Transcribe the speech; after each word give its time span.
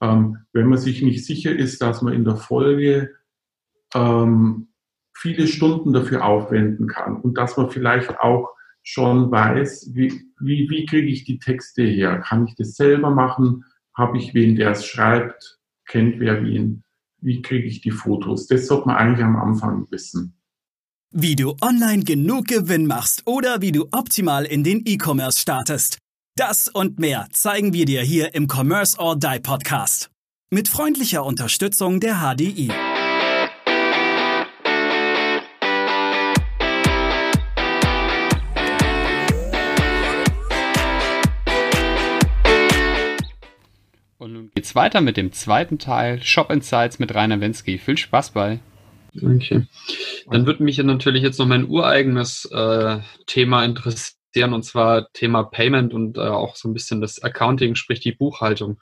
ähm, 0.00 0.38
wenn 0.52 0.66
man 0.66 0.78
sich 0.78 1.02
nicht 1.02 1.24
sicher 1.24 1.54
ist, 1.54 1.82
dass 1.82 2.02
man 2.02 2.14
in 2.14 2.24
der 2.24 2.36
Folge 2.36 3.14
ähm, 3.94 4.68
viele 5.14 5.46
Stunden 5.46 5.92
dafür 5.92 6.24
aufwenden 6.24 6.88
kann 6.88 7.20
und 7.20 7.36
dass 7.36 7.56
man 7.56 7.70
vielleicht 7.70 8.18
auch 8.20 8.48
schon 8.82 9.30
weiß, 9.30 9.90
wie, 9.94 10.22
wie, 10.40 10.68
wie 10.70 10.86
kriege 10.86 11.08
ich 11.08 11.24
die 11.24 11.38
Texte 11.38 11.82
her? 11.82 12.20
Kann 12.20 12.46
ich 12.46 12.54
das 12.54 12.76
selber 12.76 13.10
machen? 13.10 13.64
Habe 13.94 14.18
ich 14.18 14.32
wen, 14.32 14.56
der 14.56 14.70
es 14.70 14.86
schreibt? 14.86 15.58
Kennt 15.86 16.18
wer 16.20 16.42
wen? 16.42 16.82
Wie 17.20 17.42
kriege 17.42 17.66
ich 17.66 17.82
die 17.82 17.90
Fotos? 17.90 18.46
Das 18.46 18.66
sollte 18.66 18.86
man 18.86 18.96
eigentlich 18.96 19.24
am 19.24 19.36
Anfang 19.36 19.86
wissen. 19.90 20.34
Wie 21.12 21.36
du 21.36 21.56
online 21.60 22.04
genug 22.04 22.46
Gewinn 22.46 22.86
machst 22.86 23.26
oder 23.26 23.60
wie 23.60 23.72
du 23.72 23.88
optimal 23.90 24.46
in 24.46 24.64
den 24.64 24.82
E-Commerce 24.86 25.40
startest. 25.40 25.98
Das 26.40 26.68
und 26.68 26.98
mehr 26.98 27.26
zeigen 27.32 27.74
wir 27.74 27.84
dir 27.84 28.00
hier 28.00 28.34
im 28.34 28.48
Commerce 28.50 28.98
or 28.98 29.14
Die 29.14 29.40
Podcast. 29.42 30.10
Mit 30.48 30.68
freundlicher 30.68 31.22
Unterstützung 31.22 32.00
der 32.00 32.14
HDI. 32.14 32.70
Und 44.16 44.32
nun 44.32 44.50
geht's 44.54 44.74
weiter 44.74 45.02
mit 45.02 45.18
dem 45.18 45.34
zweiten 45.34 45.78
Teil 45.78 46.22
Shop 46.22 46.50
Insights 46.50 46.98
mit 46.98 47.14
Rainer 47.14 47.42
Wensky. 47.42 47.76
Viel 47.76 47.98
Spaß 47.98 48.30
bei. 48.30 48.60
Okay. 49.14 49.66
Dann 50.30 50.46
würde 50.46 50.62
mich 50.62 50.78
natürlich 50.78 51.22
jetzt 51.22 51.38
noch 51.38 51.46
mein 51.46 51.68
ureigenes 51.68 52.46
äh, 52.46 53.00
Thema 53.26 53.62
interessieren, 53.66 54.19
und 54.36 54.62
zwar 54.64 55.12
Thema 55.12 55.44
Payment 55.44 55.92
und 55.92 56.16
äh, 56.16 56.20
auch 56.20 56.56
so 56.56 56.68
ein 56.68 56.72
bisschen 56.72 57.00
das 57.00 57.22
Accounting, 57.22 57.74
sprich 57.74 58.00
die 58.00 58.12
Buchhaltung. 58.12 58.78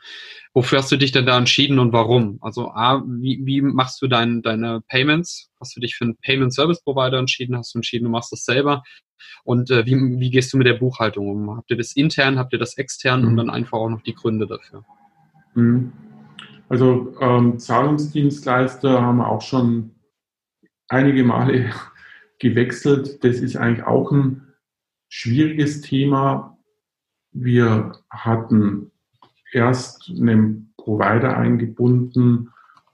Wofür 0.52 0.78
hast 0.78 0.92
du 0.92 0.96
dich 0.96 1.12
denn 1.12 1.26
da 1.26 1.38
entschieden 1.38 1.78
und 1.78 1.92
warum? 1.92 2.38
Also 2.42 2.70
A, 2.70 3.02
wie, 3.06 3.40
wie 3.44 3.62
machst 3.62 4.02
du 4.02 4.08
dein, 4.08 4.42
deine 4.42 4.82
Payments? 4.88 5.50
Hast 5.60 5.74
du 5.76 5.80
dich 5.80 5.96
für 5.96 6.04
einen 6.04 6.16
Payment 6.16 6.52
Service 6.52 6.82
Provider 6.82 7.18
entschieden? 7.18 7.56
Hast 7.56 7.74
du 7.74 7.78
entschieden, 7.78 8.04
du 8.04 8.10
machst 8.10 8.32
das 8.32 8.44
selber? 8.44 8.82
Und 9.44 9.70
äh, 9.70 9.86
wie, 9.86 9.96
wie 10.20 10.30
gehst 10.30 10.52
du 10.52 10.58
mit 10.58 10.66
der 10.66 10.74
Buchhaltung 10.74 11.28
um? 11.28 11.56
Habt 11.56 11.70
ihr 11.70 11.76
das 11.76 11.96
intern, 11.96 12.38
habt 12.38 12.52
ihr 12.52 12.58
das 12.58 12.76
extern 12.76 13.22
mhm. 13.22 13.28
und 13.28 13.36
dann 13.38 13.50
einfach 13.50 13.78
auch 13.78 13.88
noch 13.88 14.02
die 14.02 14.14
Gründe 14.14 14.46
dafür? 14.46 14.84
Mhm. 15.54 15.92
Also 16.68 17.16
ähm, 17.20 17.58
Zahlungsdienstleister 17.58 19.00
haben 19.00 19.18
wir 19.18 19.28
auch 19.28 19.40
schon 19.40 19.92
einige 20.88 21.24
Male 21.24 21.70
gewechselt. 22.38 23.24
Das 23.24 23.40
ist 23.40 23.56
eigentlich 23.56 23.86
auch 23.86 24.12
ein 24.12 24.47
schwieriges 25.08 25.80
Thema. 25.80 26.58
Wir 27.32 27.92
hatten 28.10 28.90
erst 29.52 30.10
einen 30.10 30.72
Provider 30.76 31.36
eingebunden, 31.36 32.50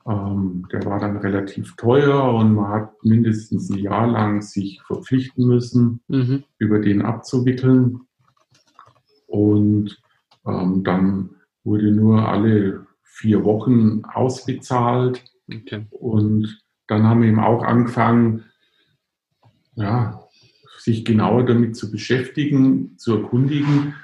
ähm, 0.06 0.66
der 0.70 0.84
war 0.84 1.00
dann 1.00 1.16
relativ 1.16 1.76
teuer 1.76 2.34
und 2.34 2.54
man 2.54 2.68
hat 2.68 3.04
mindestens 3.04 3.70
ein 3.70 3.78
Jahr 3.78 4.06
lang 4.06 4.42
sich 4.42 4.82
verpflichten 4.82 5.46
müssen, 5.46 6.00
mhm. 6.08 6.44
über 6.58 6.78
den 6.78 7.02
abzuwickeln. 7.02 8.00
Und 9.26 10.00
ähm, 10.46 10.84
dann 10.84 11.30
wurde 11.64 11.90
nur 11.90 12.28
alle 12.28 12.86
vier 13.02 13.44
Wochen 13.44 14.02
ausbezahlt. 14.04 15.24
Okay. 15.50 15.86
Und 15.90 16.62
dann 16.86 17.04
haben 17.04 17.22
wir 17.22 17.28
eben 17.28 17.40
auch 17.40 17.62
angefangen, 17.62 18.44
ja, 19.76 20.23
sich 20.84 21.04
genauer 21.06 21.46
damit 21.46 21.76
zu 21.76 21.90
beschäftigen, 21.90 22.98
zu 22.98 23.16
erkundigen. 23.16 23.94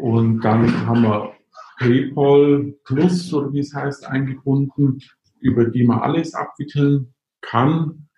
Und 0.00 0.40
dann 0.40 0.86
haben 0.86 1.02
wir 1.02 1.34
PayPal 1.78 2.74
Plus 2.84 3.32
oder 3.34 3.52
wie 3.52 3.58
es 3.58 3.74
heißt 3.74 4.06
eingebunden, 4.06 5.02
über 5.40 5.66
die 5.66 5.84
man 5.84 5.98
alles 5.98 6.34
abwickeln 6.34 7.12
kann. 7.42 8.08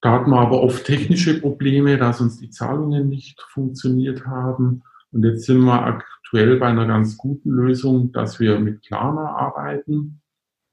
Da 0.00 0.12
hatten 0.12 0.30
wir 0.30 0.40
aber 0.40 0.62
oft 0.62 0.86
technische 0.86 1.38
Probleme, 1.38 1.98
dass 1.98 2.22
uns 2.22 2.38
die 2.38 2.50
Zahlungen 2.50 3.10
nicht 3.10 3.42
funktioniert 3.42 4.26
haben. 4.26 4.82
Und 5.10 5.24
jetzt 5.24 5.44
sind 5.44 5.60
wir 5.60 5.82
aktuell 5.82 6.56
bei 6.56 6.68
einer 6.68 6.86
ganz 6.86 7.18
guten 7.18 7.50
Lösung, 7.50 8.10
dass 8.12 8.40
wir 8.40 8.58
mit 8.58 8.82
Klarna 8.82 9.36
arbeiten 9.36 10.22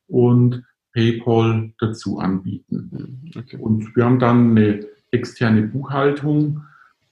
und 0.08 0.64
PayPal 0.94 1.74
dazu 1.80 2.20
anbieten. 2.20 2.92
Hm, 2.94 3.42
okay. 3.42 3.58
Und 3.58 3.94
wir 3.96 4.06
haben 4.06 4.20
dann 4.20 4.52
eine 4.52 4.88
externe 5.12 5.64
Buchhaltung 5.64 6.66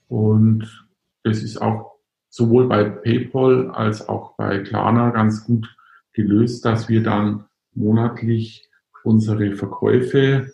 und 0.08 0.86
das 1.22 1.42
ist 1.42 1.60
auch 1.60 1.98
sowohl 2.28 2.68
bei 2.68 2.84
PayPal 2.84 3.70
als 3.70 4.08
auch 4.08 4.36
bei 4.36 4.60
Klarna 4.60 5.10
ganz 5.10 5.44
gut 5.44 5.74
gelöst, 6.12 6.64
dass 6.64 6.88
wir 6.88 7.02
dann 7.02 7.44
monatlich 7.74 8.68
unsere 9.04 9.54
Verkäufe 9.54 10.52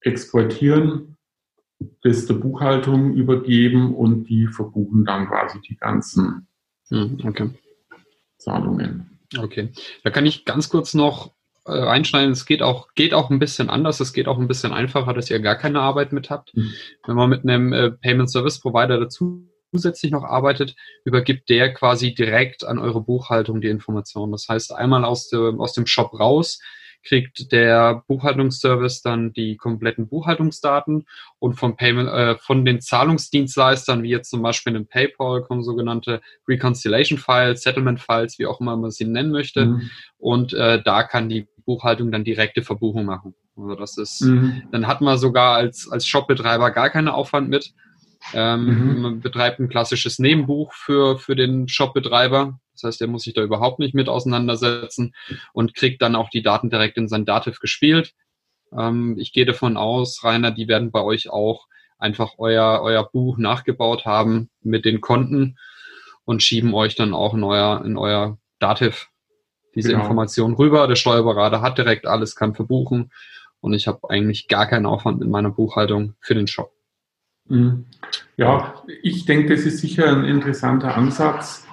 exportieren, 0.00 1.16
das 2.02 2.26
der 2.26 2.34
Buchhaltung 2.34 3.14
übergeben 3.14 3.94
und 3.94 4.24
die 4.24 4.46
verbuchen 4.46 5.04
dann 5.04 5.28
quasi 5.28 5.60
die 5.60 5.76
ganzen 5.76 6.46
hm, 6.88 7.18
okay. 7.24 7.50
Zahlungen. 8.38 9.18
Okay, 9.38 9.70
da 10.02 10.10
kann 10.10 10.26
ich 10.26 10.44
ganz 10.44 10.68
kurz 10.68 10.94
noch 10.94 11.32
äh, 11.64 11.72
reinschneiden. 11.72 12.32
Es 12.32 12.46
geht 12.46 12.62
auch, 12.62 12.88
geht 12.94 13.14
auch 13.14 13.30
ein 13.30 13.38
bisschen 13.38 13.70
anders. 13.70 14.00
Es 14.00 14.12
geht 14.12 14.28
auch 14.28 14.38
ein 14.38 14.48
bisschen 14.48 14.72
einfacher, 14.72 15.12
dass 15.12 15.30
ihr 15.30 15.40
gar 15.40 15.56
keine 15.56 15.80
Arbeit 15.80 16.12
mit 16.12 16.30
habt. 16.30 16.54
Mhm. 16.56 16.72
Wenn 17.06 17.16
man 17.16 17.30
mit 17.30 17.42
einem 17.44 17.72
äh, 17.72 17.90
Payment 17.90 18.30
Service 18.30 18.60
Provider 18.60 18.98
dazu 18.98 19.46
zusätzlich 19.72 20.10
noch 20.10 20.24
arbeitet, 20.24 20.74
übergibt 21.04 21.48
der 21.48 21.72
quasi 21.72 22.14
direkt 22.14 22.64
an 22.64 22.78
eure 22.78 23.00
Buchhaltung 23.00 23.60
die 23.60 23.68
Informationen. 23.68 24.32
Das 24.32 24.48
heißt, 24.48 24.72
einmal 24.72 25.04
aus, 25.04 25.28
dem 25.28 25.60
aus 25.60 25.72
dem 25.74 25.86
Shop 25.86 26.18
raus 26.18 26.60
kriegt 27.02 27.52
der 27.52 28.02
Buchhaltungsservice 28.08 29.02
dann 29.02 29.32
die 29.32 29.56
kompletten 29.56 30.08
Buchhaltungsdaten 30.08 31.06
und 31.38 31.54
vom 31.54 31.76
Payment, 31.76 32.08
äh, 32.08 32.36
von 32.36 32.64
den 32.64 32.80
Zahlungsdienstleistern, 32.80 34.02
wie 34.02 34.10
jetzt 34.10 34.30
zum 34.30 34.42
Beispiel 34.42 34.76
in 34.76 34.86
PayPal, 34.86 35.42
kommen 35.42 35.62
sogenannte 35.62 36.20
Reconciliation 36.46 37.18
Files, 37.18 37.62
Settlement 37.62 38.00
Files, 38.00 38.38
wie 38.38 38.46
auch 38.46 38.60
immer 38.60 38.76
man 38.76 38.90
sie 38.90 39.06
nennen 39.06 39.30
möchte. 39.30 39.66
Mhm. 39.66 39.90
Und 40.18 40.52
äh, 40.52 40.82
da 40.82 41.02
kann 41.02 41.28
die 41.28 41.46
Buchhaltung 41.70 42.10
dann 42.10 42.24
direkte 42.24 42.62
Verbuchung 42.62 43.04
machen. 43.04 43.34
Also 43.56 43.76
das 43.76 43.96
ist, 43.96 44.22
mhm. 44.22 44.62
dann 44.72 44.88
hat 44.88 45.00
man 45.00 45.18
sogar 45.18 45.54
als, 45.54 45.88
als 45.88 46.04
Shopbetreiber 46.04 46.72
gar 46.72 46.90
keinen 46.90 47.06
Aufwand 47.06 47.48
mit. 47.48 47.72
Ähm, 48.34 48.64
mhm. 48.64 49.02
Man 49.02 49.20
betreibt 49.20 49.60
ein 49.60 49.68
klassisches 49.68 50.18
Nebenbuch 50.18 50.72
für, 50.72 51.18
für 51.18 51.36
den 51.36 51.68
Shopbetreiber. 51.68 52.58
Das 52.72 52.82
heißt, 52.82 53.00
er 53.02 53.06
muss 53.06 53.22
sich 53.22 53.34
da 53.34 53.42
überhaupt 53.42 53.78
nicht 53.78 53.94
mit 53.94 54.08
auseinandersetzen 54.08 55.14
und 55.52 55.74
kriegt 55.76 56.02
dann 56.02 56.16
auch 56.16 56.28
die 56.28 56.42
Daten 56.42 56.70
direkt 56.70 56.96
in 56.96 57.06
sein 57.06 57.24
Dativ 57.24 57.60
gespielt. 57.60 58.14
Ähm, 58.76 59.16
ich 59.16 59.32
gehe 59.32 59.46
davon 59.46 59.76
aus, 59.76 60.24
Rainer, 60.24 60.50
die 60.50 60.66
werden 60.66 60.90
bei 60.90 61.02
euch 61.02 61.30
auch 61.30 61.68
einfach 61.98 62.32
euer, 62.38 62.80
euer 62.82 63.08
Buch 63.08 63.38
nachgebaut 63.38 64.06
haben 64.06 64.50
mit 64.60 64.84
den 64.84 65.00
Konten 65.00 65.56
und 66.24 66.42
schieben 66.42 66.74
euch 66.74 66.96
dann 66.96 67.14
auch 67.14 67.34
in 67.34 67.44
euer, 67.44 67.84
in 67.84 67.96
euer 67.96 68.38
Dativ 68.58 69.09
diese 69.74 69.90
genau. 69.90 70.02
Information 70.02 70.54
rüber. 70.54 70.86
Der 70.86 70.96
Steuerberater 70.96 71.62
hat 71.62 71.78
direkt 71.78 72.06
alles, 72.06 72.36
kann 72.36 72.54
verbuchen 72.54 73.10
und 73.60 73.72
ich 73.72 73.86
habe 73.86 74.10
eigentlich 74.10 74.48
gar 74.48 74.66
keinen 74.66 74.86
Aufwand 74.86 75.22
in 75.22 75.30
meiner 75.30 75.50
Buchhaltung 75.50 76.14
für 76.20 76.34
den 76.34 76.46
Shop. 76.46 76.72
Mhm. 77.48 77.86
Ja, 78.36 78.74
ich 79.02 79.26
denke, 79.26 79.54
das 79.54 79.64
ist 79.64 79.78
sicher 79.78 80.08
ein 80.08 80.24
interessanter 80.24 80.94
Ansatz 80.94 81.66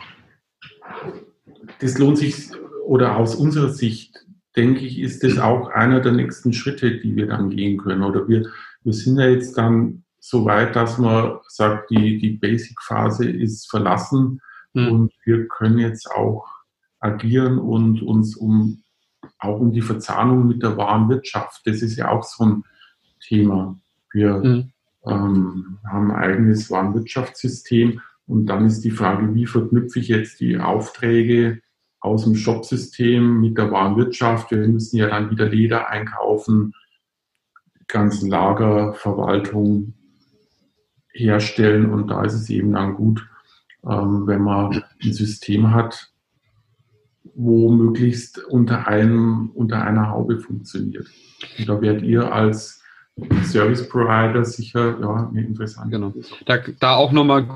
das 1.80 1.98
lohnt 1.98 2.18
sich, 2.18 2.52
oder 2.86 3.18
aus 3.18 3.36
unserer 3.36 3.70
Sicht, 3.70 4.26
denke 4.56 4.86
ich, 4.86 5.00
ist 5.00 5.24
das 5.24 5.38
auch 5.38 5.70
einer 5.70 6.00
der 6.00 6.14
nächsten 6.14 6.54
Schritte, 6.54 7.00
die 7.00 7.16
wir 7.16 7.28
dann 7.28 7.50
gehen 7.50 7.78
können. 7.78 8.02
Oder 8.02 8.28
wir, 8.28 8.50
wir 8.84 8.94
sind 8.94 9.20
ja 9.20 9.28
jetzt 9.28 9.58
dann 9.58 10.04
so 10.20 10.46
weit, 10.46 10.76
dass 10.76 10.98
man 10.98 11.38
sagt, 11.48 11.92
die, 11.92 12.18
die 12.18 12.32
Basic-Phase 12.32 13.30
ist 13.30 13.70
verlassen 13.70 14.42
mhm. 14.74 14.88
und 14.88 15.14
wir 15.26 15.48
können 15.48 15.80
jetzt 15.80 16.10
auch 16.10 16.46
agieren 17.08 17.58
und 17.58 18.02
uns 18.02 18.36
um 18.36 18.84
auch 19.40 19.60
um 19.60 19.72
die 19.72 19.82
Verzahnung 19.82 20.48
mit 20.48 20.64
der 20.64 20.78
wahren 20.78 21.10
Wirtschaft. 21.10 21.62
Das 21.66 21.82
ist 21.82 21.96
ja 21.96 22.10
auch 22.10 22.24
so 22.24 22.46
ein 22.46 22.64
Thema. 23.20 23.78
Wir 24.12 24.38
mhm. 24.38 24.72
ähm, 25.06 25.80
haben 25.86 26.12
ein 26.12 26.18
eigenes 26.18 26.72
Warenwirtschaftssystem 26.72 28.02
und 28.26 28.46
dann 28.48 28.66
ist 28.66 28.82
die 28.82 28.92
Frage, 28.92 29.34
wie 29.36 29.46
verknüpfe 29.46 30.00
ich 30.00 30.08
jetzt 30.08 30.40
die 30.40 30.58
Aufträge 30.58 31.62
aus 32.00 32.24
dem 32.24 32.36
Shopsystem 32.36 33.42
mit 33.42 33.58
der 33.58 33.72
Warenwirtschaft. 33.72 34.52
Wir 34.52 34.68
müssen 34.68 34.98
ja 34.98 35.08
dann 35.08 35.30
wieder 35.30 35.48
Leder 35.48 35.90
einkaufen, 35.90 36.74
ganzen 37.88 38.30
Lagerverwaltung 38.30 39.94
herstellen 41.12 41.92
und 41.92 42.10
da 42.10 42.24
ist 42.24 42.34
es 42.34 42.50
eben 42.50 42.74
dann 42.74 42.96
gut, 42.96 43.28
ähm, 43.84 44.28
wenn 44.28 44.42
man 44.42 44.84
ein 45.02 45.14
System 45.14 45.72
hat, 45.72 46.12
wo 47.36 47.72
möglichst 47.72 48.44
unter 48.46 48.88
einem, 48.88 49.52
unter 49.54 49.84
einer 49.84 50.10
Haube 50.10 50.40
funktioniert. 50.40 51.08
Und 51.58 51.70
da 51.70 51.82
werdet 51.82 52.04
ihr 52.04 52.32
als 52.32 52.82
Service 53.44 53.88
Provider 53.90 54.46
sicher 54.46 55.00
ja, 55.00 55.30
eine 55.30 55.46
interessante. 55.46 55.90
Genau. 55.90 56.14
Da, 56.46 56.60
da 56.80 56.96
auch 56.96 57.12
nochmal 57.12 57.48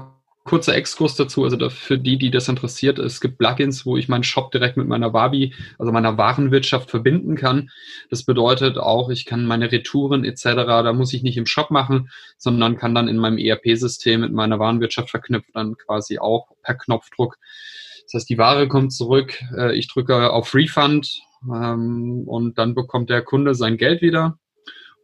kurzer 0.44 0.76
Exkurs 0.76 1.16
dazu, 1.16 1.44
also 1.44 1.70
für 1.70 2.00
die, 2.00 2.18
die 2.18 2.32
das 2.32 2.48
interessiert, 2.48 2.98
es 2.98 3.22
gibt 3.22 3.38
Plugins, 3.38 3.86
wo 3.86 3.96
ich 3.96 4.10
meinen 4.10 4.24
Shop 4.24 4.52
direkt 4.52 4.76
mit 4.76 4.88
meiner 4.88 5.14
Wabi, 5.14 5.54
also 5.78 5.92
meiner 5.92 6.18
Warenwirtschaft 6.18 6.90
verbinden 6.90 7.36
kann. 7.36 7.70
Das 8.10 8.24
bedeutet 8.24 8.78
auch, 8.78 9.10
ich 9.10 9.26
kann 9.26 9.46
meine 9.46 9.72
Retouren 9.72 10.26
etc., 10.26 10.44
da 10.44 10.94
muss 10.94 11.14
ich 11.14 11.22
nicht 11.22 11.38
im 11.38 11.46
Shop 11.46 11.70
machen, 11.70 12.10
sondern 12.38 12.78
kann 12.78 12.96
dann 12.96 13.08
in 13.08 13.18
meinem 13.18 13.38
ERP-System 13.38 14.22
mit 14.22 14.34
meiner 14.34 14.58
Warenwirtschaft 14.58 15.12
verknüpft 15.12 15.52
dann 15.54 15.78
quasi 15.78 16.18
auch 16.18 16.48
per 16.64 16.76
Knopfdruck. 16.76 17.38
Das 18.04 18.14
heißt, 18.14 18.30
die 18.30 18.38
Ware 18.38 18.68
kommt 18.68 18.94
zurück, 18.94 19.42
äh, 19.56 19.76
ich 19.76 19.88
drücke 19.88 20.32
auf 20.32 20.54
Refund 20.54 21.22
ähm, 21.44 22.24
und 22.28 22.58
dann 22.58 22.76
bekommt 22.76 23.10
der 23.10 23.22
Kunde 23.22 23.56
sein 23.56 23.78
Geld 23.78 24.02
wieder 24.02 24.38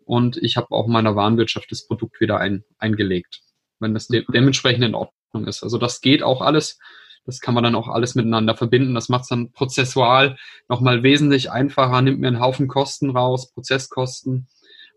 und 0.08 0.38
ich 0.38 0.58
habe 0.58 0.72
auch 0.72 0.88
in 0.88 0.94
meiner 0.94 1.16
Warenwirtschaft 1.16 1.72
das 1.72 1.86
Produkt 1.86 2.22
wieder 2.22 2.40
ein, 2.40 2.64
eingelegt, 2.80 3.42
wenn 3.80 3.94
das 3.94 4.08
de 4.08 4.26
dementsprechend 4.34 4.84
in 4.84 4.96
Ordnung 4.96 5.48
ist. 5.48 5.64
Also 5.64 5.78
das 5.78 6.02
geht 6.02 6.24
auch 6.24 6.42
alles. 6.42 6.80
Das 7.26 7.42
kann 7.42 7.54
man 7.54 7.66
dann 7.66 7.76
auch 7.76 7.90
alles 7.90 8.16
miteinander 8.16 8.56
verbinden. 8.56 8.96
Das 8.96 9.10
macht 9.10 9.24
es 9.24 9.28
dann 9.28 9.52
prozessual 9.52 10.38
nochmal 10.70 11.04
wesentlich 11.04 11.52
einfacher, 11.52 12.02
nimmt 12.02 12.22
mir 12.22 12.30
einen 12.30 12.40
Haufen 12.40 12.70
Kosten 12.70 13.10
raus, 13.10 13.52
Prozesskosten. 13.52 14.48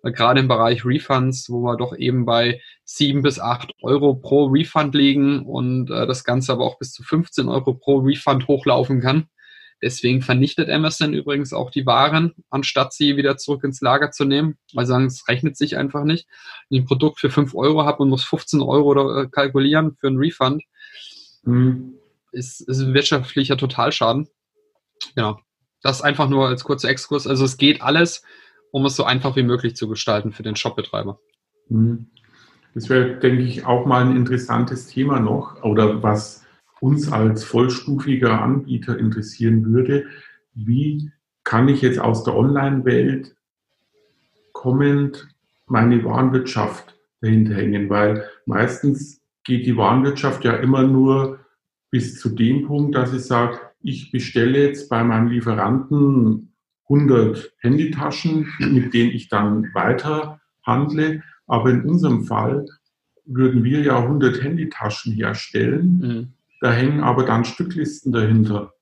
Gerade 0.02 0.40
im 0.40 0.48
Bereich 0.48 0.84
Refunds, 0.84 1.50
wo 1.50 1.62
wir 1.62 1.76
doch 1.76 1.96
eben 1.96 2.24
bei 2.24 2.60
sieben 2.84 3.22
bis 3.22 3.38
acht 3.38 3.72
Euro 3.82 4.14
pro 4.14 4.46
Refund 4.46 4.94
liegen 4.94 5.44
und 5.44 5.90
äh, 5.90 6.06
das 6.06 6.24
Ganze 6.24 6.52
aber 6.52 6.64
auch 6.64 6.78
bis 6.78 6.92
zu 6.92 7.02
15 7.02 7.48
Euro 7.48 7.74
pro 7.74 7.98
Refund 7.98 8.48
hochlaufen 8.48 9.00
kann. 9.00 9.26
Deswegen 9.82 10.20
vernichtet 10.20 10.68
Amazon 10.68 11.14
übrigens 11.14 11.52
auch 11.52 11.70
die 11.70 11.86
Waren, 11.86 12.34
anstatt 12.50 12.92
sie 12.92 13.16
wieder 13.16 13.38
zurück 13.38 13.64
ins 13.64 13.80
Lager 13.80 14.10
zu 14.10 14.24
nehmen, 14.24 14.58
weil 14.74 14.84
sie 14.84 14.90
sagen, 14.90 15.06
es 15.06 15.26
rechnet 15.26 15.56
sich 15.56 15.78
einfach 15.78 16.04
nicht. 16.04 16.26
Wenn 16.68 16.78
ich 16.78 16.84
ein 16.84 16.86
Produkt 16.88 17.18
für 17.18 17.30
5 17.30 17.54
Euro 17.54 17.84
habe 17.84 18.02
und 18.02 18.10
muss 18.10 18.24
15 18.24 18.60
Euro 18.60 19.22
äh, 19.22 19.28
kalkulieren 19.28 19.96
für 19.98 20.08
einen 20.08 20.18
Refund, 20.18 20.62
mhm. 21.44 21.94
ist, 22.32 22.60
ist 22.60 22.80
ein 22.80 22.92
wirtschaftlicher 22.92 23.56
Totalschaden. 23.56 24.28
Genau. 25.14 25.40
Das 25.82 26.02
einfach 26.02 26.28
nur 26.28 26.48
als 26.48 26.64
kurzer 26.64 26.90
Exkurs. 26.90 27.26
Also 27.26 27.46
es 27.46 27.56
geht 27.56 27.80
alles, 27.80 28.22
um 28.72 28.84
es 28.86 28.96
so 28.96 29.04
einfach 29.04 29.36
wie 29.36 29.42
möglich 29.42 29.76
zu 29.76 29.88
gestalten 29.88 30.32
für 30.32 30.42
den 30.42 30.56
Shopbetreiber. 30.56 31.18
Mhm. 31.68 32.06
Das 32.74 32.88
wäre, 32.88 33.18
denke 33.18 33.42
ich, 33.42 33.66
auch 33.66 33.86
mal 33.86 34.04
ein 34.04 34.16
interessantes 34.16 34.86
Thema 34.86 35.18
noch 35.18 35.62
oder 35.64 36.02
was 36.02 36.44
uns 36.80 37.10
als 37.10 37.44
vollstufiger 37.44 38.40
Anbieter 38.40 38.98
interessieren 38.98 39.64
würde. 39.66 40.06
Wie 40.54 41.10
kann 41.44 41.68
ich 41.68 41.82
jetzt 41.82 41.98
aus 41.98 42.24
der 42.24 42.36
Online-Welt 42.36 43.34
kommend 44.52 45.28
meine 45.66 46.04
Warenwirtschaft 46.04 46.96
dahinter 47.20 47.54
hängen? 47.54 47.90
Weil 47.90 48.24
meistens 48.46 49.20
geht 49.44 49.66
die 49.66 49.76
Warenwirtschaft 49.76 50.44
ja 50.44 50.54
immer 50.54 50.84
nur 50.84 51.40
bis 51.90 52.20
zu 52.20 52.28
dem 52.28 52.66
Punkt, 52.66 52.94
dass 52.94 53.12
ich 53.12 53.22
sage, 53.22 53.58
ich 53.82 54.12
bestelle 54.12 54.66
jetzt 54.66 54.88
bei 54.88 55.02
meinem 55.02 55.28
Lieferanten 55.28 56.49
100 56.90 57.52
Handytaschen, 57.58 58.52
mit 58.58 58.92
denen 58.92 59.10
ich 59.10 59.28
dann 59.28 59.72
weiter 59.74 60.40
handle. 60.64 61.22
Aber 61.46 61.70
in 61.70 61.82
unserem 61.82 62.24
Fall 62.24 62.66
würden 63.24 63.64
wir 63.64 63.80
ja 63.80 63.98
100 63.98 64.42
Handytaschen 64.42 65.12
herstellen. 65.12 65.98
Mhm. 65.98 66.32
Da 66.60 66.72
hängen 66.72 67.00
aber 67.00 67.24
dann 67.24 67.44
Stücklisten 67.44 68.12
dahinter. 68.12 68.72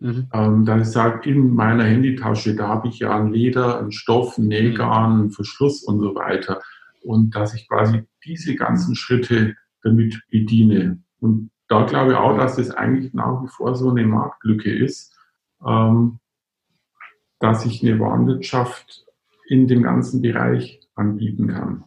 Mhm. 0.00 0.28
Ähm, 0.32 0.64
dann 0.66 0.84
sage 0.84 1.30
in 1.30 1.54
meiner 1.54 1.84
Handytasche, 1.84 2.54
da 2.54 2.68
habe 2.68 2.88
ich 2.88 2.98
ja 2.98 3.16
ein 3.16 3.32
Leder, 3.32 3.80
ein 3.80 3.92
Stoff, 3.92 4.36
ein 4.36 4.48
Nähgarn, 4.48 5.14
mhm. 5.14 5.20
einen 5.20 5.30
Verschluss 5.30 5.82
und 5.84 6.00
so 6.00 6.14
weiter. 6.14 6.60
Und 7.02 7.34
dass 7.34 7.54
ich 7.54 7.68
quasi 7.68 8.02
diese 8.24 8.56
ganzen 8.56 8.96
Schritte 8.96 9.54
damit 9.82 10.20
bediene. 10.30 10.98
Und 11.20 11.50
da 11.68 11.84
glaube 11.84 12.12
ich 12.12 12.18
auch, 12.18 12.36
dass 12.36 12.56
das 12.56 12.70
eigentlich 12.70 13.14
nach 13.14 13.42
wie 13.42 13.48
vor 13.48 13.74
so 13.74 13.90
eine 13.90 14.04
Marktlücke 14.04 14.70
ist, 14.70 15.16
ähm, 15.64 16.18
dass 17.38 17.66
ich 17.66 17.82
eine 17.82 17.98
Warenwirtschaft 17.98 19.04
in 19.48 19.68
dem 19.68 19.82
ganzen 19.82 20.22
Bereich 20.22 20.80
anbieten 20.94 21.48
kann 21.48 21.84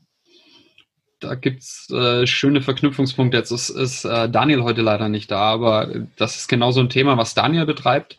da 1.19 1.35
gibt's 1.35 1.89
äh, 1.91 2.25
schöne 2.25 2.61
Verknüpfungspunkte. 2.61 3.37
Jetzt 3.37 3.51
ist, 3.51 3.69
ist 3.69 4.05
äh, 4.05 4.29
Daniel 4.29 4.63
heute 4.63 4.81
leider 4.81 5.09
nicht 5.09 5.29
da, 5.31 5.41
aber 5.41 6.05
das 6.15 6.37
ist 6.37 6.47
genau 6.47 6.71
so 6.71 6.79
ein 6.79 6.89
Thema, 6.89 7.17
was 7.17 7.33
Daniel 7.33 7.65
betreibt, 7.65 8.17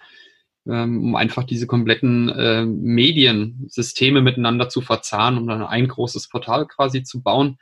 ähm, 0.66 1.02
um 1.02 1.16
einfach 1.16 1.44
diese 1.44 1.66
kompletten 1.66 2.28
äh, 2.28 2.64
Mediensysteme 2.64 4.20
miteinander 4.20 4.68
zu 4.68 4.82
verzahnen, 4.82 5.38
um 5.38 5.46
dann 5.46 5.62
ein 5.62 5.88
großes 5.88 6.28
Portal 6.28 6.66
quasi 6.66 7.02
zu 7.02 7.22
bauen 7.22 7.58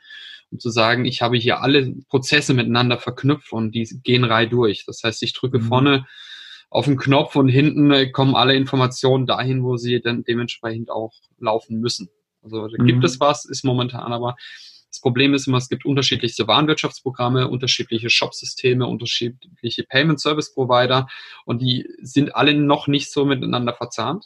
und 0.51 0.61
zu 0.61 0.69
sagen, 0.69 1.05
ich 1.05 1.21
habe 1.21 1.37
hier 1.37 1.61
alle 1.61 1.93
Prozesse 2.09 2.53
miteinander 2.53 2.97
verknüpft 2.97 3.53
und 3.53 3.73
die 3.73 3.87
gehen 4.03 4.25
rei 4.25 4.45
durch. 4.45 4.83
Das 4.85 5.03
heißt, 5.03 5.23
ich 5.23 5.33
drücke 5.33 5.59
mhm. 5.59 5.63
vorne 5.63 6.05
auf 6.69 6.85
den 6.85 6.97
Knopf 6.97 7.35
und 7.35 7.49
hinten 7.49 7.91
äh, 7.91 8.11
kommen 8.11 8.35
alle 8.35 8.55
Informationen 8.55 9.25
dahin, 9.25 9.63
wo 9.63 9.77
sie 9.77 10.01
dann 10.01 10.23
dementsprechend 10.23 10.91
auch 10.91 11.13
laufen 11.39 11.79
müssen. 11.79 12.09
Also 12.43 12.67
da 12.67 12.81
mhm. 12.81 12.87
gibt 12.87 13.03
es 13.03 13.19
was, 13.19 13.45
ist 13.45 13.65
momentan 13.65 14.13
aber 14.13 14.35
das 14.89 15.01
Problem 15.01 15.35
ist 15.35 15.47
immer, 15.47 15.57
es 15.57 15.69
gibt 15.69 15.85
unterschiedlichste 15.85 16.47
Warenwirtschaftsprogramme, 16.47 17.47
unterschiedliche 17.47 18.09
Shopsysteme, 18.09 18.87
unterschiedliche 18.87 19.83
Payment 19.83 20.19
Service 20.19 20.53
Provider 20.53 21.07
und 21.45 21.61
die 21.61 21.87
sind 22.01 22.35
alle 22.35 22.55
noch 22.55 22.87
nicht 22.87 23.11
so 23.11 23.23
miteinander 23.25 23.73
verzahnt. 23.73 24.25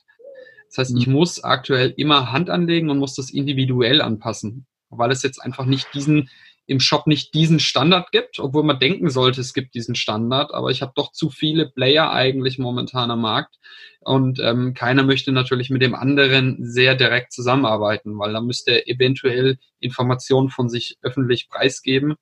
Das 0.70 0.78
heißt, 0.78 0.98
ich 0.98 1.08
mhm. 1.08 1.14
muss 1.14 1.44
aktuell 1.44 1.94
immer 1.98 2.32
Hand 2.32 2.50
anlegen 2.50 2.90
und 2.90 2.98
muss 2.98 3.16
das 3.16 3.30
individuell 3.30 4.02
anpassen, 4.02 4.66
weil 4.90 5.12
es 5.12 5.22
jetzt 5.22 5.40
einfach 5.40 5.66
nicht 5.66 5.94
diesen 5.94 6.30
im 6.66 6.80
Shop 6.80 7.08
nicht 7.08 7.34
diesen 7.34 7.60
Standard 7.60 8.12
gibt, 8.12 8.40
obwohl 8.40 8.64
man 8.64 8.80
denken 8.80 9.10
sollte, 9.10 9.42
es 9.42 9.54
gibt 9.54 9.76
diesen 9.76 9.96
Standard, 9.96 10.54
aber 10.54 10.70
ich 10.70 10.82
habe 10.82 10.94
doch 10.96 11.12
zu 11.12 11.30
viele 11.30 11.70
Player 11.70 12.12
eigentlich 12.12 12.58
momentan 12.58 13.12
am 13.12 13.22
Markt 13.22 13.60
und 14.00 14.40
ähm, 14.40 14.74
keiner 14.74 15.04
möchte 15.04 15.32
natürlich 15.32 15.70
mit 15.70 15.82
dem 15.82 15.96
anderen 15.96 16.58
sehr 16.62 16.96
direkt 16.96 17.34
zusammenarbeiten, 17.34 18.18
weil 18.18 18.32
da 18.32 18.42
müsste 18.42 18.72
er 18.72 18.88
eventuell 18.88 19.58
Informationen 19.80 20.50
von 20.50 20.70
sich 20.70 20.98
öffentlich 21.02 21.50
preisgeben 21.50 22.16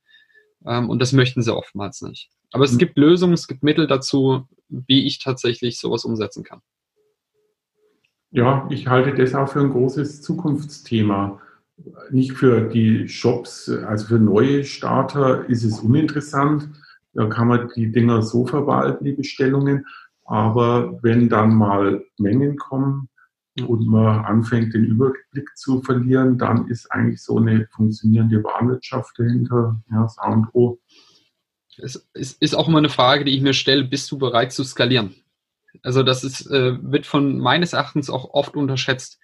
ähm, 0.66 0.90
und 0.90 1.00
das 1.00 1.14
möchten 1.14 1.44
sie 1.44 1.56
oftmals 1.56 2.02
nicht. 2.02 2.30
Aber 2.52 2.64
es 2.64 2.74
mhm. 2.74 2.80
gibt 2.80 2.98
Lösungen, 2.98 3.34
es 3.34 3.48
gibt 3.48 3.64
Mittel 3.64 3.86
dazu, 3.86 4.48
wie 4.70 5.06
ich 5.06 5.20
tatsächlich 5.20 5.80
sowas 5.80 6.04
umsetzen 6.04 6.44
kann. 6.44 6.62
Ja, 8.32 8.68
ich 8.72 8.88
halte 8.88 9.14
das 9.14 9.36
auch 9.36 9.50
für 9.50 9.60
ein 9.60 9.72
großes 9.72 10.22
Zukunftsthema 10.22 11.42
nicht 12.12 12.34
für 12.34 12.62
die 12.62 13.08
Shops, 13.08 13.70
also 13.70 14.08
für 14.08 14.20
neue 14.20 14.64
Starter 14.64 15.48
ist 15.50 15.64
es 15.64 15.80
uninteressant. 15.80 16.70
Da 17.14 17.26
kann 17.28 17.48
man 17.48 17.70
die 17.76 17.92
Dinger 17.92 18.22
so 18.22 18.46
verwalten, 18.46 19.06
die 19.06 19.14
Bestellungen. 19.14 19.86
Aber 20.26 21.00
wenn 21.04 21.30
dann 21.30 21.56
mal 21.56 22.04
Mengen 22.18 22.58
kommen 22.58 23.10
und 23.68 23.86
man 23.88 24.24
anfängt, 24.24 24.74
den 24.74 24.86
Überblick 24.86 25.50
zu 25.56 25.82
verlieren, 25.82 26.38
dann 26.38 26.68
ist 26.68 26.92
eigentlich 26.92 27.22
so 27.22 27.38
eine 27.38 27.68
funktionierende 27.72 28.44
Warenwirtschaft 28.44 29.18
dahinter, 29.20 29.82
ja, 29.92 30.04
das 30.04 30.18
A 30.18 30.32
und 30.32 30.48
O. 30.54 30.80
Es 31.78 32.06
ist 32.14 32.56
auch 32.56 32.68
immer 32.68 32.78
eine 32.78 32.90
Frage, 32.90 33.26
die 33.26 33.36
ich 33.36 33.42
mir 33.42 33.54
stelle, 33.54 33.84
bist 33.84 34.12
du 34.12 34.18
bereit 34.18 34.52
zu 34.52 34.64
skalieren? 34.64 35.16
Also 35.84 36.04
das 36.04 36.24
ist, 36.24 36.48
äh, 36.52 36.78
wird 36.82 37.06
von 37.06 37.38
meines 37.38 37.74
Erachtens 37.74 38.10
auch 38.10 38.34
oft 38.34 38.56
unterschätzt. 38.56 39.20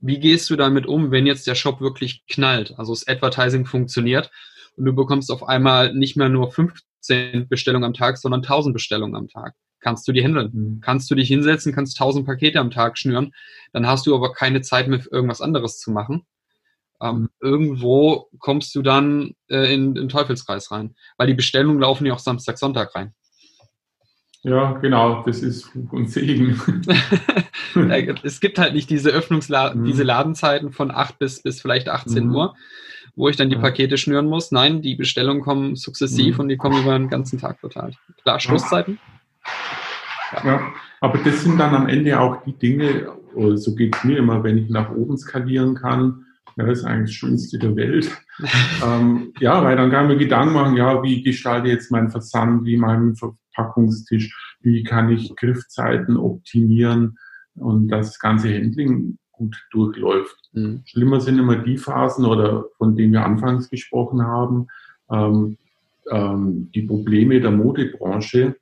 Wie 0.00 0.18
gehst 0.18 0.50
du 0.50 0.56
damit 0.56 0.86
um, 0.86 1.10
wenn 1.10 1.26
jetzt 1.26 1.46
der 1.46 1.54
Shop 1.54 1.80
wirklich 1.80 2.24
knallt? 2.26 2.74
Also 2.78 2.92
das 2.92 3.06
Advertising 3.06 3.66
funktioniert 3.66 4.30
und 4.76 4.84
du 4.84 4.94
bekommst 4.94 5.30
auf 5.30 5.48
einmal 5.48 5.94
nicht 5.94 6.16
mehr 6.16 6.28
nur 6.28 6.50
15 6.50 7.48
Bestellungen 7.48 7.84
am 7.84 7.94
Tag, 7.94 8.18
sondern 8.18 8.42
1000 8.42 8.72
Bestellungen 8.72 9.16
am 9.16 9.28
Tag. 9.28 9.54
Kannst 9.80 10.06
du 10.06 10.12
die 10.12 10.22
handeln? 10.22 10.50
Mhm. 10.52 10.80
Kannst 10.80 11.10
du 11.10 11.14
dich 11.14 11.28
hinsetzen, 11.28 11.74
kannst 11.74 12.00
1000 12.00 12.24
Pakete 12.26 12.60
am 12.60 12.70
Tag 12.70 12.98
schnüren, 12.98 13.32
dann 13.72 13.86
hast 13.86 14.06
du 14.06 14.14
aber 14.14 14.32
keine 14.32 14.60
Zeit 14.60 14.88
mehr, 14.88 15.00
irgendwas 15.10 15.40
anderes 15.40 15.78
zu 15.78 15.90
machen. 15.90 16.26
Ähm, 17.00 17.22
mhm. 17.22 17.28
irgendwo 17.40 18.28
kommst 18.38 18.74
du 18.76 18.82
dann 18.82 19.34
äh, 19.48 19.74
in 19.74 19.94
den 19.94 20.08
Teufelskreis 20.08 20.70
rein, 20.70 20.94
weil 21.16 21.26
die 21.26 21.34
Bestellungen 21.34 21.80
laufen 21.80 22.06
ja 22.06 22.14
auch 22.14 22.20
Samstag, 22.20 22.58
Sonntag 22.58 22.94
rein. 22.94 23.12
Ja, 24.44 24.72
genau, 24.72 25.22
das 25.24 25.40
ist 25.40 25.66
Fluch 25.66 25.92
und 25.92 26.10
Segen. 26.10 26.60
es 28.24 28.40
gibt 28.40 28.58
halt 28.58 28.74
nicht 28.74 28.90
diese 28.90 29.10
Öffnungsla 29.10 29.74
mhm. 29.74 29.84
diese 29.84 30.02
Ladenzeiten 30.02 30.72
von 30.72 30.90
8 30.90 31.18
bis, 31.18 31.42
bis 31.42 31.60
vielleicht 31.60 31.88
18 31.88 32.26
mhm. 32.26 32.34
Uhr, 32.34 32.56
wo 33.14 33.28
ich 33.28 33.36
dann 33.36 33.50
die 33.50 33.56
Pakete 33.56 33.96
schnüren 33.96 34.26
muss. 34.26 34.50
Nein, 34.50 34.82
die 34.82 34.96
Bestellungen 34.96 35.42
kommen 35.42 35.76
sukzessiv 35.76 36.36
mhm. 36.36 36.40
und 36.40 36.48
die 36.48 36.56
kommen 36.56 36.82
über 36.82 36.98
den 36.98 37.08
ganzen 37.08 37.38
Tag 37.38 37.60
verteilt. 37.60 37.96
Klar, 38.22 38.40
Schlusszeiten. 38.40 38.98
Ja. 40.32 40.44
ja. 40.44 40.72
aber 41.00 41.18
das 41.18 41.42
sind 41.42 41.58
dann 41.58 41.74
am 41.74 41.88
Ende 41.88 42.18
auch 42.18 42.42
die 42.44 42.58
Dinge, 42.58 43.12
so 43.54 43.74
geht 43.76 43.94
es 43.94 44.04
mir 44.04 44.18
immer, 44.18 44.42
wenn 44.42 44.58
ich 44.58 44.70
nach 44.70 44.90
oben 44.90 45.16
skalieren 45.16 45.76
kann, 45.76 46.26
ja, 46.56 46.66
das 46.66 46.80
ist 46.80 46.84
eigentlich 46.84 47.10
das 47.10 47.14
Schönste 47.14 47.58
der 47.58 47.76
Welt. 47.76 48.10
ähm, 48.84 49.32
ja, 49.38 49.62
weil 49.64 49.76
dann 49.76 49.90
kann 49.90 50.04
ich 50.04 50.12
mir 50.12 50.18
Gedanken 50.18 50.54
machen, 50.54 50.76
ja, 50.76 51.02
wie 51.02 51.22
gestalte 51.22 51.68
ich 51.68 51.74
jetzt 51.74 51.90
meinen 51.90 52.10
Versand, 52.10 52.64
wie 52.64 52.76
meinen 52.76 53.16
Verpackungstisch, 53.54 54.56
wie 54.60 54.82
kann 54.82 55.10
ich 55.10 55.34
Griffzeiten 55.36 56.16
optimieren 56.16 57.18
und 57.54 57.88
das 57.88 58.18
ganze 58.18 58.54
Handling 58.54 59.18
gut 59.32 59.56
durchläuft. 59.70 60.36
Mhm. 60.52 60.82
Schlimmer 60.84 61.20
sind 61.20 61.38
immer 61.38 61.56
die 61.56 61.78
Phasen 61.78 62.24
oder 62.24 62.66
von 62.78 62.96
denen 62.96 63.12
wir 63.12 63.24
anfangs 63.24 63.68
gesprochen 63.68 64.22
haben, 64.22 64.68
ähm, 65.10 65.56
ähm, 66.10 66.70
die 66.74 66.82
Probleme 66.82 67.40
der 67.40 67.50
Modebranche, 67.50 68.56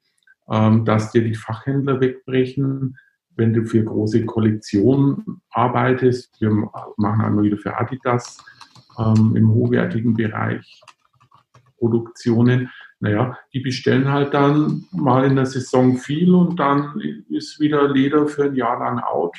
ähm, 0.49 0.85
dass 0.85 1.12
dir 1.12 1.23
die 1.23 1.35
Fachhändler 1.35 2.00
wegbrechen, 2.00 2.97
wenn 3.37 3.52
du 3.52 3.64
für 3.64 3.85
große 3.85 4.25
Kollektionen 4.26 5.40
arbeitest. 5.50 6.40
Wir 6.40 6.50
machen 6.50 7.20
einmal 7.20 7.44
wieder 7.44 7.56
für 7.56 7.76
Adidas 7.78 8.38
ähm, 8.99 9.35
im 9.37 9.49
hochwertigen 9.50 10.14
Bereich 10.14 10.80
Produktionen. 11.78 12.70
Naja, 13.00 13.38
die 13.54 13.61
bestellen 13.61 14.11
halt 14.11 14.35
dann 14.35 14.85
mal 14.92 15.25
in 15.25 15.37
der 15.37 15.47
Saison 15.47 15.97
viel 15.97 16.35
und 16.35 16.61
dann 16.61 17.00
ist 17.30 17.59
wieder 17.59 17.88
Leder 17.88 18.28
für 18.28 18.45
ein 18.45 18.54
Jahr 18.54 18.78
lang 18.78 18.99
out. 18.99 19.37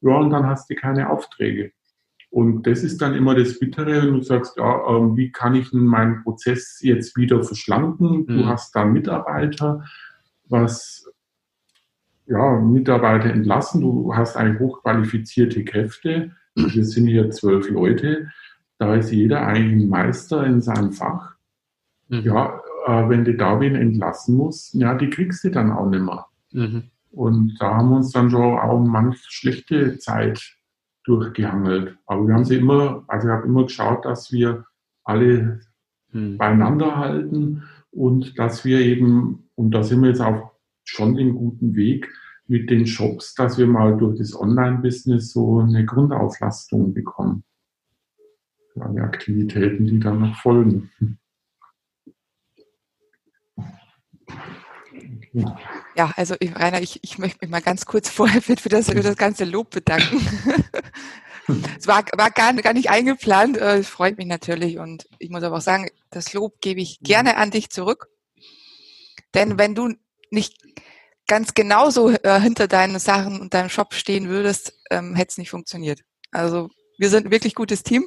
Ja, 0.00 0.16
und 0.16 0.30
dann 0.30 0.46
hast 0.46 0.68
du 0.68 0.74
keine 0.74 1.08
Aufträge. 1.08 1.72
Und 2.30 2.66
das 2.66 2.82
ist 2.82 3.00
dann 3.00 3.14
immer 3.14 3.36
das 3.36 3.60
Bittere, 3.60 4.02
wenn 4.02 4.14
du 4.14 4.22
sagst, 4.22 4.56
ja, 4.56 4.88
ähm, 4.88 5.16
wie 5.16 5.30
kann 5.30 5.54
ich 5.54 5.72
meinen 5.72 6.24
Prozess 6.24 6.80
jetzt 6.82 7.16
wieder 7.16 7.44
verschlanken? 7.44 8.26
Du 8.26 8.32
mhm. 8.32 8.48
hast 8.48 8.74
da 8.74 8.84
Mitarbeiter, 8.84 9.84
was 10.46 11.08
ja, 12.26 12.58
Mitarbeiter 12.58 13.30
entlassen, 13.30 13.82
du 13.82 14.14
hast 14.14 14.36
eigentlich 14.36 14.60
hochqualifizierte 14.60 15.64
Kräfte. 15.64 16.32
Wir 16.56 16.84
sind 16.84 17.06
hier 17.06 17.30
zwölf 17.30 17.68
Leute, 17.70 18.30
da 18.78 18.94
ist 18.94 19.12
jeder 19.12 19.46
eigentlich 19.46 19.84
ein 19.84 19.88
Meister 19.88 20.44
in 20.44 20.60
seinem 20.60 20.92
Fach. 20.92 21.34
Mhm. 22.08 22.22
Ja, 22.22 22.60
äh, 22.84 23.08
wenn 23.08 23.24
du 23.24 23.34
da 23.34 23.60
wen 23.60 23.74
entlassen 23.74 24.36
musst, 24.36 24.74
ja, 24.74 24.94
die 24.94 25.10
kriegst 25.10 25.44
du 25.44 25.50
dann 25.50 25.72
auch 25.72 25.88
nicht 25.88 26.02
mehr. 26.02 26.26
Mhm. 26.52 26.84
Und 27.10 27.56
da 27.60 27.76
haben 27.76 27.90
wir 27.90 27.96
uns 27.96 28.10
dann 28.10 28.30
schon 28.30 28.58
auch 28.58 28.80
manch 28.80 29.18
schlechte 29.28 29.98
Zeit 29.98 30.56
durchgehangelt. 31.04 31.96
Aber 32.06 32.26
wir 32.26 32.34
haben 32.34 32.44
sie 32.44 32.56
immer, 32.56 33.04
also 33.06 33.28
ich 33.28 33.32
habe 33.32 33.46
immer 33.46 33.64
geschaut, 33.64 34.04
dass 34.04 34.32
wir 34.32 34.64
alle 35.04 35.60
hm. 36.10 36.38
beieinander 36.38 36.96
halten 36.96 37.62
und 37.90 38.38
dass 38.38 38.64
wir 38.64 38.80
eben, 38.80 39.48
und 39.54 39.70
da 39.72 39.82
sind 39.82 40.00
wir 40.00 40.08
jetzt 40.08 40.22
auch 40.22 40.52
schon 40.82 41.14
den 41.14 41.34
guten 41.34 41.76
Weg 41.76 42.10
mit 42.46 42.70
den 42.70 42.86
Shops, 42.86 43.34
dass 43.34 43.58
wir 43.58 43.66
mal 43.66 43.96
durch 43.96 44.18
das 44.18 44.38
Online-Business 44.38 45.32
so 45.32 45.60
eine 45.60 45.84
Grundauslastung 45.84 46.92
bekommen. 46.92 47.44
Für 48.72 48.82
alle 48.82 49.02
Aktivitäten, 49.02 49.86
die 49.86 50.00
dann 50.00 50.20
noch 50.20 50.36
folgen. 50.36 50.90
Ja, 55.96 56.12
also 56.16 56.36
ich, 56.38 56.54
Rainer, 56.54 56.80
ich, 56.80 57.00
ich 57.02 57.18
möchte 57.18 57.38
mich 57.40 57.50
mal 57.50 57.60
ganz 57.60 57.86
kurz 57.86 58.08
vorher 58.08 58.40
für, 58.40 58.54
das, 58.68 58.86
für 58.86 58.94
das 58.94 59.16
ganze 59.16 59.44
Lob 59.44 59.70
bedanken. 59.70 60.24
es 61.78 61.86
war, 61.86 62.04
war 62.16 62.30
gar, 62.30 62.52
gar 62.54 62.72
nicht 62.72 62.90
eingeplant. 62.90 63.56
Äh, 63.56 63.78
es 63.78 63.88
freut 63.88 64.16
mich 64.16 64.26
natürlich 64.26 64.78
und 64.78 65.08
ich 65.18 65.30
muss 65.30 65.42
aber 65.42 65.56
auch 65.56 65.62
sagen, 65.62 65.88
das 66.10 66.32
Lob 66.32 66.60
gebe 66.60 66.80
ich 66.80 67.00
gerne 67.00 67.36
an 67.36 67.50
dich 67.50 67.70
zurück. 67.70 68.08
Denn 69.34 69.58
wenn 69.58 69.74
du 69.74 69.92
nicht 70.30 70.56
ganz 71.26 71.54
genauso 71.54 72.10
äh, 72.10 72.40
hinter 72.40 72.68
deinen 72.68 72.98
Sachen 72.98 73.40
und 73.40 73.54
deinem 73.54 73.70
Shop 73.70 73.94
stehen 73.94 74.28
würdest, 74.28 74.78
ähm, 74.90 75.14
hätte 75.16 75.30
es 75.30 75.38
nicht 75.38 75.50
funktioniert. 75.50 76.00
Also 76.30 76.70
wir 76.98 77.10
sind 77.10 77.26
ein 77.26 77.32
wirklich 77.32 77.54
gutes 77.54 77.82
Team. 77.82 78.06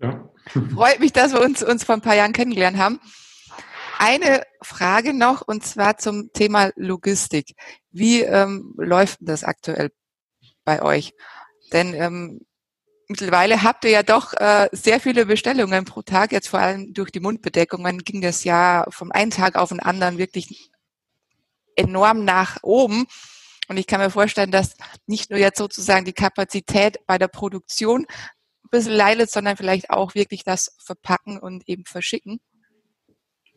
Ja. 0.00 0.28
Freut 0.74 1.00
mich, 1.00 1.12
dass 1.12 1.32
wir 1.32 1.40
uns, 1.40 1.62
uns 1.62 1.84
vor 1.84 1.94
ein 1.94 2.02
paar 2.02 2.16
Jahren 2.16 2.32
kennengelernt 2.32 2.76
haben. 2.76 3.00
Eine 4.06 4.42
Frage 4.60 5.14
noch 5.14 5.40
und 5.40 5.64
zwar 5.64 5.96
zum 5.96 6.30
Thema 6.34 6.72
Logistik. 6.76 7.54
Wie 7.90 8.20
ähm, 8.20 8.74
läuft 8.76 9.16
das 9.22 9.44
aktuell 9.44 9.92
bei 10.66 10.82
euch? 10.82 11.14
Denn 11.72 11.94
ähm, 11.94 12.40
mittlerweile 13.08 13.62
habt 13.62 13.86
ihr 13.86 13.92
ja 13.92 14.02
doch 14.02 14.34
äh, 14.34 14.68
sehr 14.72 15.00
viele 15.00 15.24
Bestellungen 15.24 15.86
pro 15.86 16.02
Tag. 16.02 16.32
Jetzt 16.32 16.48
vor 16.48 16.60
allem 16.60 16.92
durch 16.92 17.12
die 17.12 17.20
Mundbedeckungen 17.20 18.00
ging 18.00 18.20
das 18.20 18.44
ja 18.44 18.84
vom 18.90 19.10
einen 19.10 19.30
Tag 19.30 19.56
auf 19.56 19.70
den 19.70 19.80
anderen 19.80 20.18
wirklich 20.18 20.70
enorm 21.74 22.26
nach 22.26 22.58
oben. 22.62 23.06
Und 23.68 23.78
ich 23.78 23.86
kann 23.86 24.02
mir 24.02 24.10
vorstellen, 24.10 24.50
dass 24.50 24.76
nicht 25.06 25.30
nur 25.30 25.38
jetzt 25.38 25.56
sozusagen 25.56 26.04
die 26.04 26.12
Kapazität 26.12 26.98
bei 27.06 27.16
der 27.16 27.28
Produktion 27.28 28.04
ein 28.04 28.70
bisschen 28.70 28.92
leidet, 28.92 29.30
sondern 29.30 29.56
vielleicht 29.56 29.88
auch 29.88 30.14
wirklich 30.14 30.44
das 30.44 30.76
Verpacken 30.76 31.38
und 31.38 31.66
eben 31.66 31.86
Verschicken. 31.86 32.42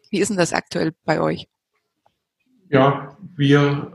Wie 0.10 0.20
ist 0.20 0.30
denn 0.30 0.38
das 0.38 0.54
aktuell 0.54 0.94
bei 1.06 1.20
euch? 1.22 1.48
Ja, 2.70 3.18
wir 3.36 3.94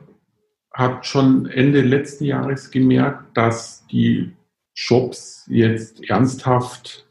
haben 0.73 1.03
schon 1.03 1.47
Ende 1.47 1.83
letzten 1.83 2.25
Jahres 2.25 2.71
gemerkt, 2.71 3.37
dass 3.37 3.87
die 3.89 4.35
Shops 4.75 5.47
jetzt 5.49 6.09
ernsthaft, 6.09 7.07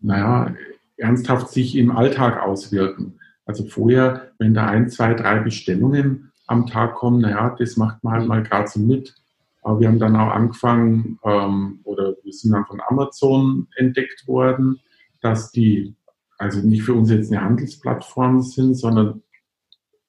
naja, 0.00 0.54
ernsthaft 0.96 1.50
sich 1.50 1.76
im 1.76 1.96
Alltag 1.96 2.42
auswirken. 2.42 3.20
Also 3.44 3.64
vorher, 3.66 4.32
wenn 4.38 4.54
da 4.54 4.66
ein, 4.66 4.88
zwei, 4.88 5.14
drei 5.14 5.38
Bestellungen 5.40 6.32
am 6.46 6.66
Tag 6.66 6.94
kommen, 6.94 7.20
naja, 7.20 7.54
das 7.58 7.76
macht 7.76 8.02
man 8.02 8.14
halt 8.14 8.28
mal 8.28 8.42
gerade 8.42 8.68
so 8.68 8.80
mit. 8.80 9.14
Aber 9.62 9.78
wir 9.78 9.88
haben 9.88 10.00
dann 10.00 10.16
auch 10.16 10.32
angefangen, 10.32 11.18
ähm, 11.24 11.80
oder 11.84 12.16
wir 12.22 12.32
sind 12.32 12.52
dann 12.52 12.66
von 12.66 12.80
Amazon 12.88 13.68
entdeckt 13.76 14.26
worden, 14.26 14.80
dass 15.20 15.52
die 15.52 15.94
also 16.42 16.60
nicht 16.66 16.82
für 16.82 16.94
uns 16.94 17.08
jetzt 17.08 17.30
eine 17.30 17.40
Handelsplattform 17.40 18.42
sind, 18.42 18.74
sondern 18.74 19.22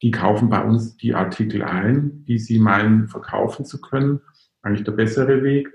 die 0.01 0.09
kaufen 0.09 0.49
bei 0.49 0.63
uns 0.63 0.97
die 0.97 1.13
Artikel 1.13 1.61
ein, 1.61 2.25
die 2.25 2.39
sie 2.39 2.57
meinen, 2.57 3.07
verkaufen 3.07 3.65
zu 3.65 3.79
können. 3.79 4.19
Eigentlich 4.63 4.83
der 4.83 4.93
bessere 4.93 5.43
Weg. 5.43 5.71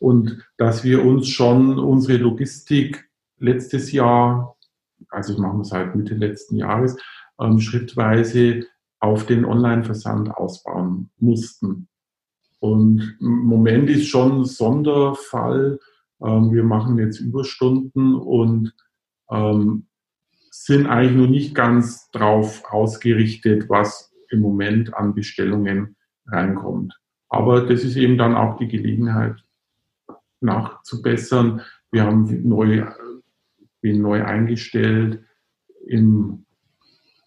Und 0.00 0.44
dass 0.56 0.82
wir 0.82 1.04
uns 1.04 1.28
schon 1.28 1.78
unsere 1.78 2.18
Logistik 2.18 3.08
letztes 3.38 3.92
Jahr, 3.92 4.56
also 5.08 5.40
machen 5.40 5.60
wir 5.60 5.64
seit 5.64 5.94
Mitte 5.94 6.16
letzten 6.16 6.56
Jahres, 6.56 6.96
ähm, 7.40 7.60
schrittweise 7.60 8.66
auf 8.98 9.24
den 9.26 9.44
Online-Versand 9.44 10.32
ausbauen 10.32 11.10
mussten. 11.18 11.86
Und 12.58 13.16
im 13.20 13.44
Moment 13.44 13.88
ist 13.88 14.08
schon 14.08 14.40
ein 14.40 14.44
Sonderfall. 14.46 15.78
Ähm, 16.20 16.52
wir 16.52 16.64
machen 16.64 16.98
jetzt 16.98 17.20
Überstunden 17.20 18.16
und 18.16 18.74
ähm, 19.30 19.86
sind 20.54 20.86
eigentlich 20.86 21.16
noch 21.16 21.28
nicht 21.28 21.54
ganz 21.54 22.10
drauf 22.10 22.62
ausgerichtet, 22.70 23.70
was 23.70 24.12
im 24.28 24.40
Moment 24.40 24.94
an 24.94 25.14
Bestellungen 25.14 25.96
reinkommt. 26.26 26.94
Aber 27.30 27.62
das 27.66 27.84
ist 27.84 27.96
eben 27.96 28.18
dann 28.18 28.34
auch 28.34 28.58
die 28.58 28.68
Gelegenheit, 28.68 29.42
nachzubessern. 30.40 31.62
Wir 31.90 32.04
haben 32.04 32.46
neu, 32.46 32.86
bin 33.80 34.02
neu 34.02 34.22
eingestellt. 34.24 35.24
Im 35.86 36.44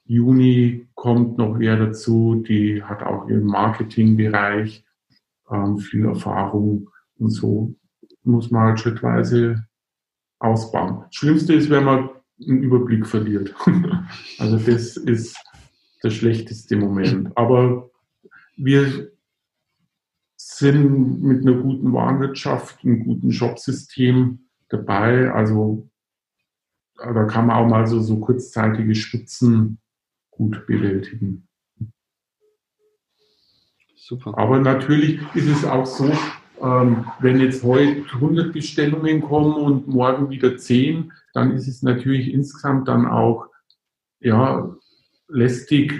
Juni 0.05 0.87
kommt 0.93 1.39
noch 1.39 1.57
wer 1.57 1.77
dazu, 1.77 2.43
die 2.47 2.83
hat 2.83 3.01
auch 3.01 3.27
im 3.27 3.45
Marketingbereich 3.45 4.85
ähm, 5.49 5.79
viel 5.79 6.05
Erfahrung 6.05 6.91
und 7.17 7.31
so 7.31 7.75
muss 8.23 8.51
man 8.51 8.63
halt 8.63 8.79
schrittweise 8.79 9.65
ausbauen. 10.39 11.05
Schlimmste 11.09 11.53
ist, 11.53 11.69
wenn 11.69 11.85
man 11.85 12.09
einen 12.39 12.63
Überblick 12.63 13.07
verliert. 13.07 13.53
also 14.37 14.57
das 14.57 14.97
ist 14.97 15.37
der 16.03 16.09
schlechteste 16.09 16.75
Moment. 16.77 17.35
Aber 17.37 17.89
wir 18.57 19.11
sind 20.35 21.21
mit 21.21 21.41
einer 21.41 21.61
guten 21.61 21.93
Warenwirtschaft, 21.93 22.83
einem 22.83 23.03
guten 23.03 23.31
Shopsystem 23.31 24.47
dabei. 24.69 25.31
Also 25.31 25.89
da 26.97 27.25
kann 27.25 27.47
man 27.47 27.57
auch 27.57 27.67
mal 27.67 27.87
so, 27.87 27.99
so 28.01 28.19
kurzzeitige 28.19 28.95
Spitzen 28.95 29.79
gut 30.31 30.65
bewältigen. 30.67 31.47
Super. 33.95 34.37
Aber 34.37 34.59
natürlich 34.59 35.19
ist 35.33 35.47
es 35.47 35.65
auch 35.65 35.85
so, 35.85 36.13
ähm, 36.61 37.05
wenn 37.19 37.39
jetzt 37.39 37.63
heute 37.63 38.03
100 38.13 38.53
Bestellungen 38.53 39.21
kommen 39.21 39.53
und 39.53 39.87
morgen 39.87 40.29
wieder 40.29 40.57
10, 40.57 41.11
dann 41.33 41.51
ist 41.51 41.67
es 41.67 41.81
natürlich 41.83 42.33
insgesamt 42.33 42.87
dann 42.87 43.05
auch 43.05 43.47
ja, 44.19 44.75
lästig, 45.27 45.93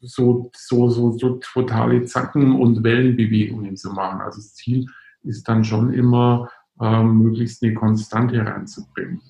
so, 0.00 0.50
so, 0.54 0.88
so, 0.88 1.12
so 1.12 1.40
totale 1.42 2.04
Zacken- 2.04 2.60
und 2.60 2.82
Wellenbewegungen 2.82 3.76
zu 3.76 3.90
machen. 3.90 4.20
Also 4.20 4.38
das 4.38 4.54
Ziel 4.54 4.86
ist 5.22 5.48
dann 5.48 5.64
schon 5.64 5.92
immer, 5.92 6.48
ähm, 6.80 7.18
möglichst 7.18 7.62
eine 7.62 7.74
Konstante 7.74 8.38
reinzubringen, 8.44 9.20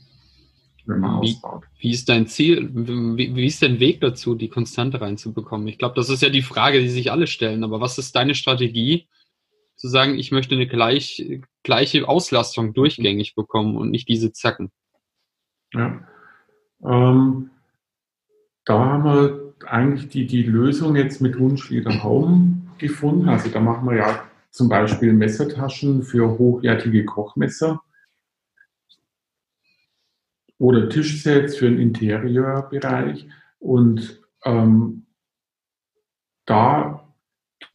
wenn 0.86 1.00
man 1.00 1.22
wie, 1.22 1.28
ausbaut. 1.28 1.64
Wie 1.78 1.90
ist 1.90 2.08
dein 2.08 2.26
Ziel, 2.26 2.70
wie, 2.74 3.34
wie 3.34 3.46
ist 3.46 3.62
dein 3.62 3.80
Weg 3.80 4.00
dazu, 4.00 4.34
die 4.34 4.48
Konstante 4.48 5.00
reinzubekommen? 5.00 5.68
Ich 5.68 5.78
glaube, 5.78 5.94
das 5.94 6.10
ist 6.10 6.22
ja 6.22 6.28
die 6.28 6.42
Frage, 6.42 6.80
die 6.80 6.88
sich 6.88 7.12
alle 7.12 7.26
stellen. 7.26 7.64
Aber 7.64 7.80
was 7.80 7.98
ist 7.98 8.16
deine 8.16 8.34
Strategie, 8.34 9.06
zu 9.86 9.90
sagen, 9.90 10.18
ich 10.18 10.32
möchte 10.32 10.54
eine 10.54 10.66
gleich, 10.66 11.40
gleiche 11.62 12.08
Auslastung 12.08 12.74
durchgängig 12.74 13.34
bekommen 13.34 13.76
und 13.76 13.90
nicht 13.90 14.08
diese 14.08 14.32
Zacken? 14.32 14.70
Ja. 15.72 16.00
Ähm, 16.84 17.50
da 18.64 18.78
haben 18.78 19.04
wir 19.04 19.54
eigentlich 19.66 20.08
die, 20.08 20.26
die 20.26 20.42
Lösung 20.42 20.96
jetzt 20.96 21.20
mit 21.20 21.38
Wunschlieder 21.38 22.02
Home 22.02 22.62
gefunden. 22.78 23.28
Also 23.28 23.48
da 23.48 23.60
machen 23.60 23.88
wir 23.88 23.96
ja 23.96 24.24
zum 24.50 24.68
Beispiel 24.68 25.12
Messertaschen 25.12 26.02
für 26.02 26.38
hochwertige 26.38 27.04
Kochmesser. 27.04 27.80
oder 30.58 30.88
Tischsets 30.88 31.56
für 31.56 31.68
den 31.68 31.78
Interieurbereich. 31.78 33.28
Und 33.58 34.22
ähm, 34.44 35.06
da 36.46 37.05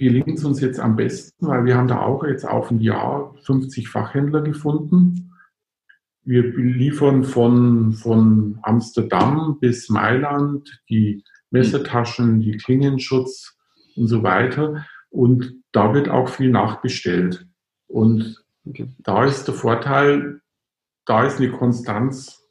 gelingt 0.02 0.40
es 0.40 0.44
uns 0.44 0.60
jetzt 0.62 0.80
am 0.80 0.96
besten, 0.96 1.46
weil 1.48 1.64
wir 1.66 1.78
haben 1.78 1.88
da 1.88 2.02
auch 2.02 2.24
jetzt 2.24 2.44
auf 2.44 2.72
ein 2.72 2.80
Jahr 2.80 3.36
50 3.44 3.88
Fachhändler 3.88 4.42
gefunden. 4.42 5.34
Wir 6.24 6.42
liefern 6.42 7.24
von, 7.24 7.94
von 7.94 8.58
Amsterdam 8.64 9.60
bis 9.60 9.90
Mailand 9.90 10.82
die 10.90 11.24
Messertaschen, 11.52 12.40
die 12.40 12.58
Klingenschutz 12.58 13.56
und 13.96 14.08
so 14.08 14.24
weiter. 14.24 14.86
Und 15.12 15.54
da 15.72 15.94
wird 15.94 16.10
auch 16.10 16.30
viel 16.30 16.50
nachbestellt. 16.50 17.46
Und 17.88 18.44
okay. 18.66 18.88
da 19.00 19.26
ist 19.26 19.46
der 19.46 19.54
Vorteil, 19.54 20.42
da 21.06 21.26
ist 21.28 21.38
eine 21.38 21.52
Konstanz 21.52 22.42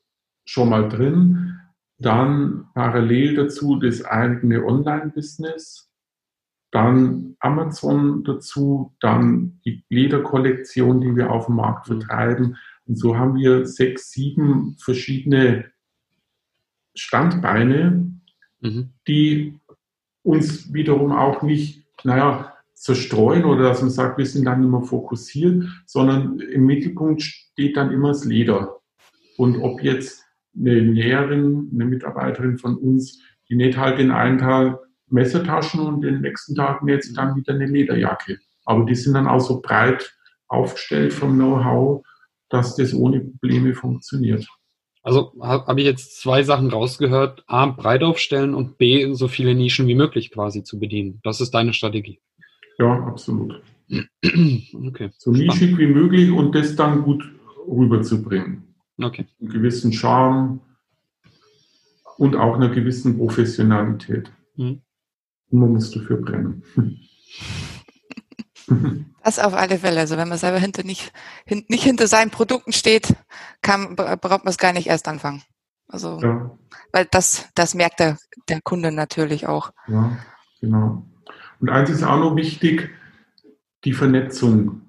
schon 0.44 0.68
mal 0.68 0.88
drin. 0.88 1.58
Dann 1.98 2.68
parallel 2.74 3.34
dazu 3.34 3.76
das 3.76 4.04
eigene 4.04 4.64
Online-Business 4.64 5.89
dann 6.70 7.36
Amazon 7.40 8.22
dazu, 8.24 8.94
dann 9.00 9.60
die 9.64 9.84
Lederkollektion, 9.88 11.00
die 11.00 11.16
wir 11.16 11.30
auf 11.30 11.46
dem 11.46 11.56
Markt 11.56 11.88
mhm. 11.88 12.00
vertreiben. 12.00 12.56
Und 12.86 12.96
so 12.96 13.16
haben 13.16 13.36
wir 13.36 13.66
sechs, 13.66 14.10
sieben 14.10 14.76
verschiedene 14.78 15.70
Standbeine, 16.94 18.10
mhm. 18.60 18.90
die 19.06 19.58
uns 20.22 20.72
wiederum 20.72 21.12
auch 21.12 21.42
nicht, 21.42 21.84
naja, 22.04 22.54
zerstreuen 22.74 23.44
oder 23.44 23.64
dass 23.64 23.82
man 23.82 23.90
sagt, 23.90 24.16
wir 24.16 24.24
sind 24.24 24.46
dann 24.46 24.64
immer 24.64 24.82
fokussiert, 24.82 25.64
sondern 25.84 26.40
im 26.40 26.64
Mittelpunkt 26.64 27.20
steht 27.20 27.76
dann 27.76 27.92
immer 27.92 28.08
das 28.08 28.24
Leder. 28.24 28.80
Und 29.36 29.58
ob 29.58 29.82
jetzt 29.82 30.24
eine 30.56 30.82
Näherin, 30.82 31.70
eine 31.74 31.84
Mitarbeiterin 31.84 32.56
von 32.56 32.76
uns, 32.76 33.20
die 33.48 33.56
näht 33.56 33.76
halt 33.76 33.98
den 33.98 34.10
einen 34.10 34.38
Tag 34.38 34.78
Messetaschen 35.12 35.80
und 35.80 36.02
den 36.02 36.20
nächsten 36.20 36.54
Tag 36.54 36.80
jetzt 36.86 37.16
dann 37.16 37.36
wieder 37.36 37.54
eine 37.54 37.66
Lederjacke. 37.66 38.38
Aber 38.64 38.84
die 38.84 38.94
sind 38.94 39.14
dann 39.14 39.26
auch 39.26 39.40
so 39.40 39.60
breit 39.60 40.14
aufgestellt 40.48 41.12
vom 41.12 41.34
Know-how, 41.34 42.04
dass 42.48 42.76
das 42.76 42.94
ohne 42.94 43.20
Probleme 43.20 43.74
funktioniert. 43.74 44.46
Also 45.02 45.32
habe 45.40 45.66
hab 45.66 45.78
ich 45.78 45.84
jetzt 45.84 46.20
zwei 46.20 46.42
Sachen 46.42 46.68
rausgehört. 46.68 47.44
A, 47.46 47.66
breit 47.66 48.02
aufstellen 48.02 48.54
und 48.54 48.76
B, 48.76 49.12
so 49.14 49.28
viele 49.28 49.54
Nischen 49.54 49.86
wie 49.86 49.94
möglich 49.94 50.30
quasi 50.30 50.62
zu 50.62 50.78
bedienen. 50.78 51.20
Das 51.22 51.40
ist 51.40 51.52
deine 51.52 51.72
Strategie. 51.72 52.20
Ja, 52.78 53.06
absolut. 53.06 53.62
okay. 53.90 55.10
So 55.16 55.32
nischig 55.32 55.78
wie 55.78 55.86
möglich 55.86 56.30
und 56.30 56.54
das 56.54 56.76
dann 56.76 57.02
gut 57.02 57.24
rüberzubringen. 57.66 58.74
Okay. 59.02 59.26
Einen 59.40 59.50
gewissen 59.50 59.92
Charme 59.92 60.60
und 62.18 62.36
auch 62.36 62.54
einer 62.54 62.68
gewissen 62.68 63.16
Professionalität. 63.16 64.30
Mhm. 64.56 64.82
Man 65.50 65.72
muss 65.72 65.90
dafür 65.90 66.18
brennen. 66.18 66.62
Das 69.24 69.38
auf 69.38 69.52
alle 69.52 69.78
Fälle. 69.78 70.00
Also 70.00 70.16
wenn 70.16 70.28
man 70.28 70.38
selber 70.38 70.58
hinter 70.58 70.84
nicht, 70.84 71.12
hin, 71.44 71.64
nicht 71.68 71.82
hinter 71.82 72.06
seinen 72.06 72.30
Produkten 72.30 72.72
steht, 72.72 73.14
kann, 73.62 73.96
braucht 73.96 74.44
man 74.44 74.48
es 74.48 74.58
gar 74.58 74.72
nicht 74.72 74.86
erst 74.86 75.08
anfangen. 75.08 75.42
Also, 75.88 76.20
ja. 76.20 76.56
weil 76.92 77.06
das, 77.10 77.48
das 77.54 77.74
merkt 77.74 77.98
der, 77.98 78.16
der 78.48 78.60
Kunde 78.62 78.92
natürlich 78.92 79.46
auch. 79.48 79.72
Ja, 79.88 80.16
genau. 80.60 81.04
Und 81.58 81.68
eins 81.68 81.90
ist 81.90 82.04
auch 82.04 82.18
noch 82.18 82.36
wichtig, 82.36 82.90
die 83.84 83.92
Vernetzung 83.92 84.82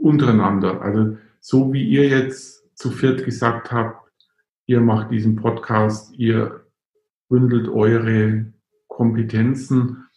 untereinander. 0.00 0.82
Also 0.82 1.16
so 1.40 1.72
wie 1.72 1.88
ihr 1.88 2.08
jetzt 2.08 2.76
zu 2.76 2.90
viert 2.90 3.24
gesagt 3.24 3.72
habt, 3.72 4.10
ihr 4.66 4.80
macht 4.80 5.10
diesen 5.10 5.36
Podcast, 5.36 6.12
ihr 6.14 6.66
bündelt 7.28 7.68
eure 7.68 8.52
Kompetenzen 8.98 10.08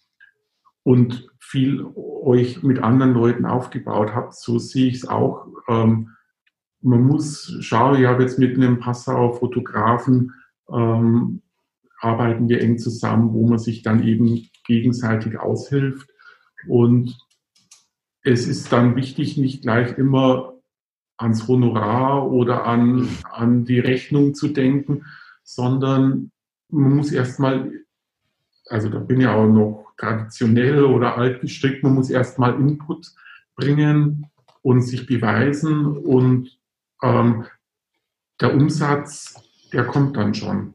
und 0.81 1.29
viel 1.37 1.85
euch 1.95 2.63
mit 2.63 2.79
anderen 2.79 3.13
Leuten 3.13 3.45
aufgebaut 3.45 4.15
habt, 4.15 4.33
so 4.33 4.57
sehe 4.57 4.87
ich 4.87 4.95
es 4.95 5.07
auch. 5.07 5.45
Ähm, 5.69 6.09
man 6.81 7.03
muss 7.03 7.55
schauen, 7.59 8.01
ich 8.01 8.07
habe 8.07 8.23
jetzt 8.23 8.39
mit 8.39 8.55
einem 8.55 8.79
Passauer 8.79 9.35
Fotografen 9.35 10.33
ähm, 10.67 11.43
arbeiten 11.99 12.49
wir 12.49 12.59
eng 12.61 12.79
zusammen, 12.79 13.33
wo 13.33 13.47
man 13.47 13.59
sich 13.59 13.83
dann 13.83 14.01
eben 14.01 14.49
gegenseitig 14.65 15.37
aushilft. 15.37 16.09
Und 16.67 17.15
es 18.23 18.47
ist 18.47 18.71
dann 18.71 18.95
wichtig, 18.95 19.37
nicht 19.37 19.61
gleich 19.61 19.95
immer 19.99 20.55
ans 21.17 21.47
Honorar 21.47 22.31
oder 22.31 22.65
an, 22.65 23.07
an 23.29 23.63
die 23.63 23.79
Rechnung 23.79 24.33
zu 24.33 24.47
denken, 24.47 25.05
sondern 25.43 26.31
man 26.69 26.95
muss 26.95 27.11
erstmal 27.11 27.80
also 28.71 28.89
da 28.89 28.99
bin 28.99 29.21
ich 29.21 29.27
auch 29.27 29.47
noch 29.47 29.93
traditionell 29.97 30.83
oder 30.83 31.17
alt 31.17 31.41
gestrickt. 31.41 31.83
Man 31.83 31.95
muss 31.95 32.09
erstmal 32.09 32.55
Input 32.55 33.11
bringen 33.55 34.27
und 34.61 34.81
sich 34.81 35.05
beweisen 35.05 35.85
und 35.97 36.57
ähm, 37.03 37.45
der 38.39 38.53
Umsatz, 38.53 39.35
der 39.73 39.85
kommt 39.85 40.17
dann 40.17 40.33
schon. 40.33 40.73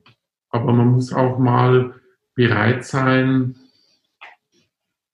Aber 0.51 0.73
man 0.73 0.89
muss 0.89 1.13
auch 1.13 1.39
mal 1.39 1.95
bereit 2.35 2.85
sein, 2.85 3.57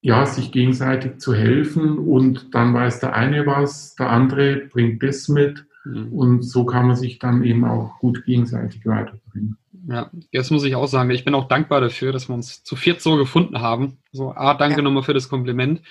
ja, 0.01 0.25
sich 0.25 0.51
gegenseitig 0.51 1.19
zu 1.19 1.33
helfen 1.33 1.97
und 1.97 2.53
dann 2.53 2.73
weiß 2.73 2.99
der 2.99 3.15
eine 3.15 3.45
was, 3.45 3.95
der 3.95 4.09
andere 4.09 4.57
bringt 4.57 5.01
das 5.01 5.29
mit 5.29 5.65
mhm. 5.85 6.11
und 6.11 6.41
so 6.43 6.65
kann 6.65 6.87
man 6.87 6.97
sich 6.97 7.19
dann 7.19 7.43
eben 7.43 7.63
auch 7.63 7.99
gut 7.99 8.25
gegenseitig 8.25 8.85
weiterbringen. 8.85 9.57
Ja, 9.85 10.09
jetzt 10.31 10.49
muss 10.49 10.63
ich 10.63 10.75
auch 10.75 10.87
sagen, 10.87 11.09
ich 11.09 11.25
bin 11.25 11.35
auch 11.35 11.47
dankbar 11.49 11.81
dafür, 11.81 12.13
dass 12.13 12.29
wir 12.29 12.35
uns 12.35 12.63
zu 12.63 12.75
viert 12.77 13.01
so 13.01 13.17
gefunden 13.17 13.59
haben. 13.59 13.97
So, 14.13 14.31
A, 14.31 14.53
danke 14.53 14.77
ja. 14.77 14.81
nochmal 14.81 15.03
für 15.03 15.13
das 15.13 15.27
Kompliment. 15.27 15.81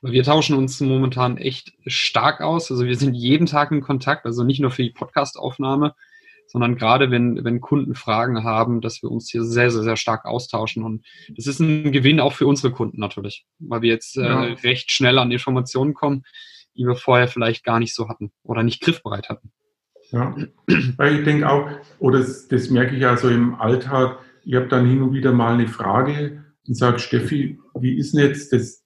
Weil 0.00 0.12
wir 0.12 0.24
tauschen 0.24 0.56
uns 0.56 0.80
momentan 0.80 1.36
echt 1.36 1.72
stark 1.86 2.40
aus. 2.40 2.70
Also 2.70 2.86
wir 2.86 2.96
sind 2.96 3.14
jeden 3.14 3.46
Tag 3.46 3.70
in 3.70 3.82
Kontakt, 3.82 4.24
also 4.24 4.42
nicht 4.42 4.60
nur 4.60 4.70
für 4.70 4.82
die 4.82 4.90
Podcastaufnahme, 4.90 5.94
sondern 6.46 6.76
gerade 6.76 7.10
wenn, 7.10 7.44
wenn 7.44 7.60
Kunden 7.60 7.94
Fragen 7.94 8.42
haben, 8.42 8.80
dass 8.80 9.02
wir 9.02 9.10
uns 9.10 9.30
hier 9.30 9.44
sehr, 9.44 9.70
sehr, 9.70 9.82
sehr 9.82 9.96
stark 9.96 10.24
austauschen. 10.24 10.82
Und 10.82 11.04
das 11.28 11.46
ist 11.46 11.60
ein 11.60 11.92
Gewinn 11.92 12.20
auch 12.20 12.32
für 12.32 12.46
unsere 12.46 12.72
Kunden 12.72 13.00
natürlich, 13.00 13.44
weil 13.58 13.82
wir 13.82 13.90
jetzt 13.90 14.16
äh, 14.16 14.22
ja. 14.22 14.40
recht 14.40 14.90
schnell 14.90 15.18
an 15.18 15.30
Informationen 15.30 15.92
kommen, 15.92 16.24
die 16.74 16.86
wir 16.86 16.96
vorher 16.96 17.28
vielleicht 17.28 17.64
gar 17.64 17.78
nicht 17.78 17.94
so 17.94 18.08
hatten 18.08 18.32
oder 18.44 18.62
nicht 18.62 18.80
griffbereit 18.80 19.28
hatten. 19.28 19.52
Ja, 20.12 20.34
weil 20.96 21.18
ich 21.18 21.24
denke 21.24 21.48
auch, 21.48 21.68
oder 21.98 22.18
das, 22.18 22.48
das 22.48 22.70
merke 22.70 22.94
ich 22.96 23.06
also 23.06 23.28
im 23.28 23.54
Alltag, 23.54 24.18
ich 24.44 24.54
habe 24.54 24.68
dann 24.68 24.86
hin 24.86 25.02
und 25.02 25.12
wieder 25.12 25.32
mal 25.32 25.54
eine 25.54 25.68
Frage 25.68 26.44
und 26.66 26.76
sage, 26.76 26.98
Steffi, 26.98 27.58
wie 27.74 27.96
ist 27.96 28.14
denn 28.14 28.26
jetzt 28.26 28.52
das 28.52 28.84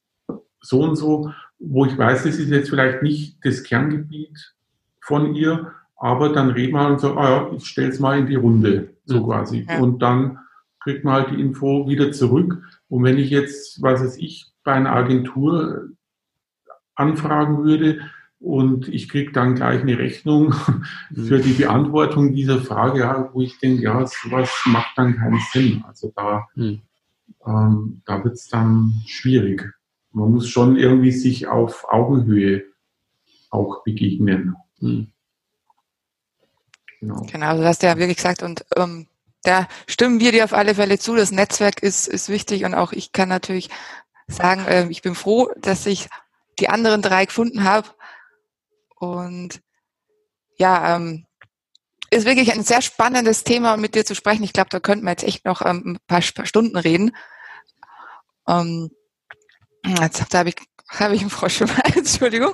so 0.60 0.82
und 0.82 0.96
so, 0.96 1.32
wo 1.58 1.84
ich 1.84 1.96
weiß, 1.96 2.24
das 2.24 2.38
ist 2.38 2.50
jetzt 2.50 2.70
vielleicht 2.70 3.02
nicht 3.02 3.38
das 3.44 3.62
Kerngebiet 3.62 4.54
von 5.00 5.34
ihr, 5.34 5.72
aber 5.96 6.32
dann 6.32 6.50
reden 6.50 6.74
wir 6.74 6.88
und 6.88 7.00
sagen, 7.00 7.18
ah 7.18 7.30
ja, 7.30 7.52
ich 7.56 7.66
stelle 7.66 7.88
es 7.88 8.00
mal 8.00 8.18
in 8.18 8.26
die 8.26 8.34
Runde, 8.34 8.90
so 9.04 9.20
mhm. 9.20 9.24
quasi. 9.24 9.66
Ja. 9.68 9.78
Und 9.78 10.00
dann 10.02 10.38
kriegt 10.80 11.04
man 11.04 11.14
halt 11.14 11.30
die 11.30 11.40
Info 11.40 11.88
wieder 11.88 12.12
zurück. 12.12 12.62
Und 12.88 13.04
wenn 13.04 13.18
ich 13.18 13.30
jetzt, 13.30 13.82
was 13.82 14.02
weiß 14.02 14.18
ich, 14.18 14.52
bei 14.62 14.72
einer 14.72 14.92
Agentur 14.92 15.88
anfragen 16.94 17.64
würde, 17.64 18.00
und 18.38 18.88
ich 18.88 19.08
kriege 19.08 19.32
dann 19.32 19.54
gleich 19.54 19.80
eine 19.80 19.98
Rechnung 19.98 20.54
für 21.14 21.38
die 21.38 21.52
Beantwortung 21.52 22.34
dieser 22.34 22.60
Frage, 22.60 23.00
ja, 23.00 23.30
wo 23.32 23.40
ich 23.40 23.58
denke, 23.58 23.82
ja, 23.82 24.06
sowas 24.06 24.50
macht 24.66 24.96
dann 24.96 25.16
keinen 25.16 25.40
Sinn. 25.52 25.84
Also 25.86 26.12
da, 26.14 26.46
mhm. 26.54 26.82
ähm, 27.46 28.02
da 28.04 28.22
wird 28.22 28.34
es 28.34 28.48
dann 28.48 29.02
schwierig. 29.06 29.64
Man 30.12 30.32
muss 30.32 30.48
schon 30.48 30.76
irgendwie 30.76 31.12
sich 31.12 31.46
auf 31.46 31.86
Augenhöhe 31.88 32.64
auch 33.50 33.82
begegnen. 33.84 34.56
Mhm. 34.80 35.08
Genau. 37.00 37.26
genau, 37.30 37.56
du 37.56 37.64
hast 37.64 37.82
ja 37.82 37.96
wirklich 37.98 38.16
gesagt, 38.16 38.42
und 38.42 38.64
ähm, 38.74 39.06
da 39.42 39.68
stimmen 39.86 40.18
wir 40.18 40.32
dir 40.32 40.44
auf 40.44 40.54
alle 40.54 40.74
Fälle 40.74 40.98
zu. 40.98 41.14
Das 41.14 41.30
Netzwerk 41.30 41.82
ist, 41.82 42.08
ist 42.08 42.28
wichtig 42.28 42.64
und 42.64 42.74
auch 42.74 42.92
ich 42.92 43.12
kann 43.12 43.28
natürlich 43.28 43.68
sagen, 44.26 44.64
äh, 44.66 44.88
ich 44.88 45.02
bin 45.02 45.14
froh, 45.14 45.50
dass 45.60 45.86
ich 45.86 46.08
die 46.58 46.68
anderen 46.68 47.02
drei 47.02 47.26
gefunden 47.26 47.64
habe, 47.64 47.88
und 48.96 49.60
ja, 50.58 50.96
ähm, 50.96 51.26
ist 52.10 52.26
wirklich 52.26 52.52
ein 52.52 52.62
sehr 52.62 52.82
spannendes 52.82 53.44
Thema, 53.44 53.76
mit 53.76 53.94
dir 53.94 54.04
zu 54.04 54.14
sprechen. 54.14 54.44
Ich 54.44 54.52
glaube, 54.52 54.70
da 54.70 54.80
könnten 54.80 55.04
wir 55.04 55.10
jetzt 55.10 55.24
echt 55.24 55.44
noch 55.44 55.62
ähm, 55.64 55.82
ein 55.84 55.98
paar, 56.06 56.20
paar 56.34 56.46
Stunden 56.46 56.76
reden. 56.76 57.14
Ähm, 58.48 58.90
jetzt 59.84 60.34
habe 60.34 60.50
ich, 60.50 60.56
hab 60.88 61.12
ich 61.12 61.20
einen 61.20 61.30
Frosch 61.30 61.58
schon 61.58 61.68
mal, 61.68 61.82
Entschuldigung. 61.94 62.52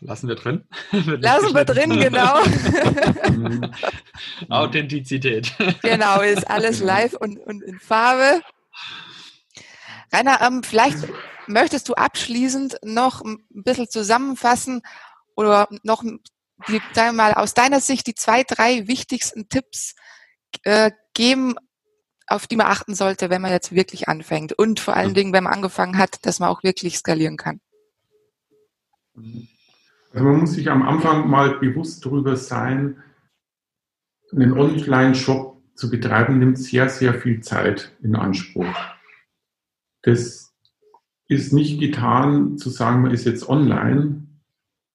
Lassen 0.00 0.28
wir 0.28 0.34
drin. 0.34 0.64
Lassen 0.92 1.54
wir 1.54 1.64
drin, 1.64 1.90
genau. 1.90 2.40
Authentizität. 4.48 5.52
Genau, 5.82 6.20
ist 6.22 6.48
alles 6.48 6.80
live 6.80 7.14
und, 7.14 7.38
und 7.38 7.62
in 7.62 7.78
Farbe. 7.78 8.40
Rainer, 10.12 10.40
ähm, 10.40 10.62
vielleicht 10.62 11.06
möchtest 11.52 11.88
du 11.88 11.94
abschließend 11.94 12.78
noch 12.82 13.22
ein 13.22 13.44
bisschen 13.50 13.88
zusammenfassen 13.88 14.82
oder 15.36 15.68
noch 15.82 16.02
die, 16.68 16.80
sagen 16.92 17.16
wir 17.16 17.24
mal, 17.24 17.34
aus 17.34 17.54
deiner 17.54 17.80
Sicht 17.80 18.06
die 18.06 18.14
zwei, 18.14 18.42
drei 18.42 18.86
wichtigsten 18.86 19.48
Tipps 19.48 19.94
äh, 20.64 20.90
geben, 21.14 21.54
auf 22.26 22.46
die 22.46 22.56
man 22.56 22.66
achten 22.66 22.94
sollte, 22.94 23.30
wenn 23.30 23.42
man 23.42 23.50
jetzt 23.50 23.74
wirklich 23.74 24.08
anfängt 24.08 24.52
und 24.52 24.80
vor 24.80 24.94
allen 24.94 25.14
Dingen, 25.14 25.32
wenn 25.32 25.44
man 25.44 25.52
angefangen 25.52 25.98
hat, 25.98 26.24
dass 26.26 26.38
man 26.38 26.48
auch 26.48 26.62
wirklich 26.62 26.98
skalieren 26.98 27.36
kann? 27.36 27.60
Also 30.12 30.24
man 30.24 30.40
muss 30.40 30.52
sich 30.52 30.70
am 30.70 30.82
Anfang 30.82 31.28
mal 31.28 31.58
bewusst 31.58 32.04
darüber 32.04 32.36
sein, 32.36 33.02
einen 34.32 34.52
Online-Shop 34.52 35.60
zu 35.74 35.90
betreiben, 35.90 36.38
nimmt 36.38 36.58
sehr, 36.58 36.88
sehr 36.88 37.14
viel 37.14 37.40
Zeit 37.40 37.96
in 38.02 38.14
Anspruch. 38.14 38.68
Das 40.02 40.49
ist 41.30 41.52
nicht 41.52 41.78
getan 41.78 42.58
zu 42.58 42.70
sagen, 42.70 43.02
man 43.02 43.12
ist 43.12 43.24
jetzt 43.24 43.48
online, 43.48 44.26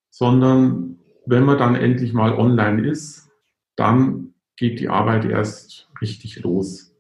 sondern 0.09 0.99
wenn 1.25 1.45
man 1.45 1.57
dann 1.57 1.75
endlich 1.75 2.11
mal 2.11 2.33
online 2.33 2.85
ist, 2.85 3.29
dann 3.77 4.33
geht 4.57 4.81
die 4.81 4.89
Arbeit 4.89 5.23
erst 5.23 5.89
richtig 6.01 6.41
los. 6.41 6.93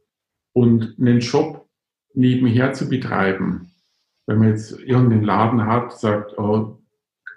Und 0.53 0.95
einen 0.97 1.21
Shop 1.21 1.67
nebenher 2.13 2.71
zu 2.71 2.87
betreiben, 2.87 3.71
wenn 4.25 4.39
man 4.39 4.49
jetzt 4.49 4.79
irgendeinen 4.79 5.25
Laden 5.25 5.65
hat, 5.65 5.99
sagt, 5.99 6.37
oh, 6.37 6.79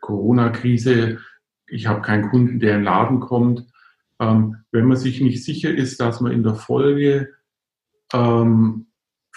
Corona-Krise, 0.00 1.18
ich 1.66 1.88
habe 1.88 2.00
keinen 2.02 2.30
Kunden, 2.30 2.60
der 2.60 2.74
in 2.74 2.78
den 2.78 2.84
Laden 2.84 3.18
kommt, 3.18 3.66
ähm, 4.20 4.58
wenn 4.70 4.86
man 4.86 4.96
sich 4.96 5.20
nicht 5.20 5.44
sicher 5.44 5.74
ist, 5.74 6.00
dass 6.00 6.20
man 6.20 6.30
in 6.30 6.44
der 6.44 6.54
Folge 6.54 7.34
ähm, 8.12 8.86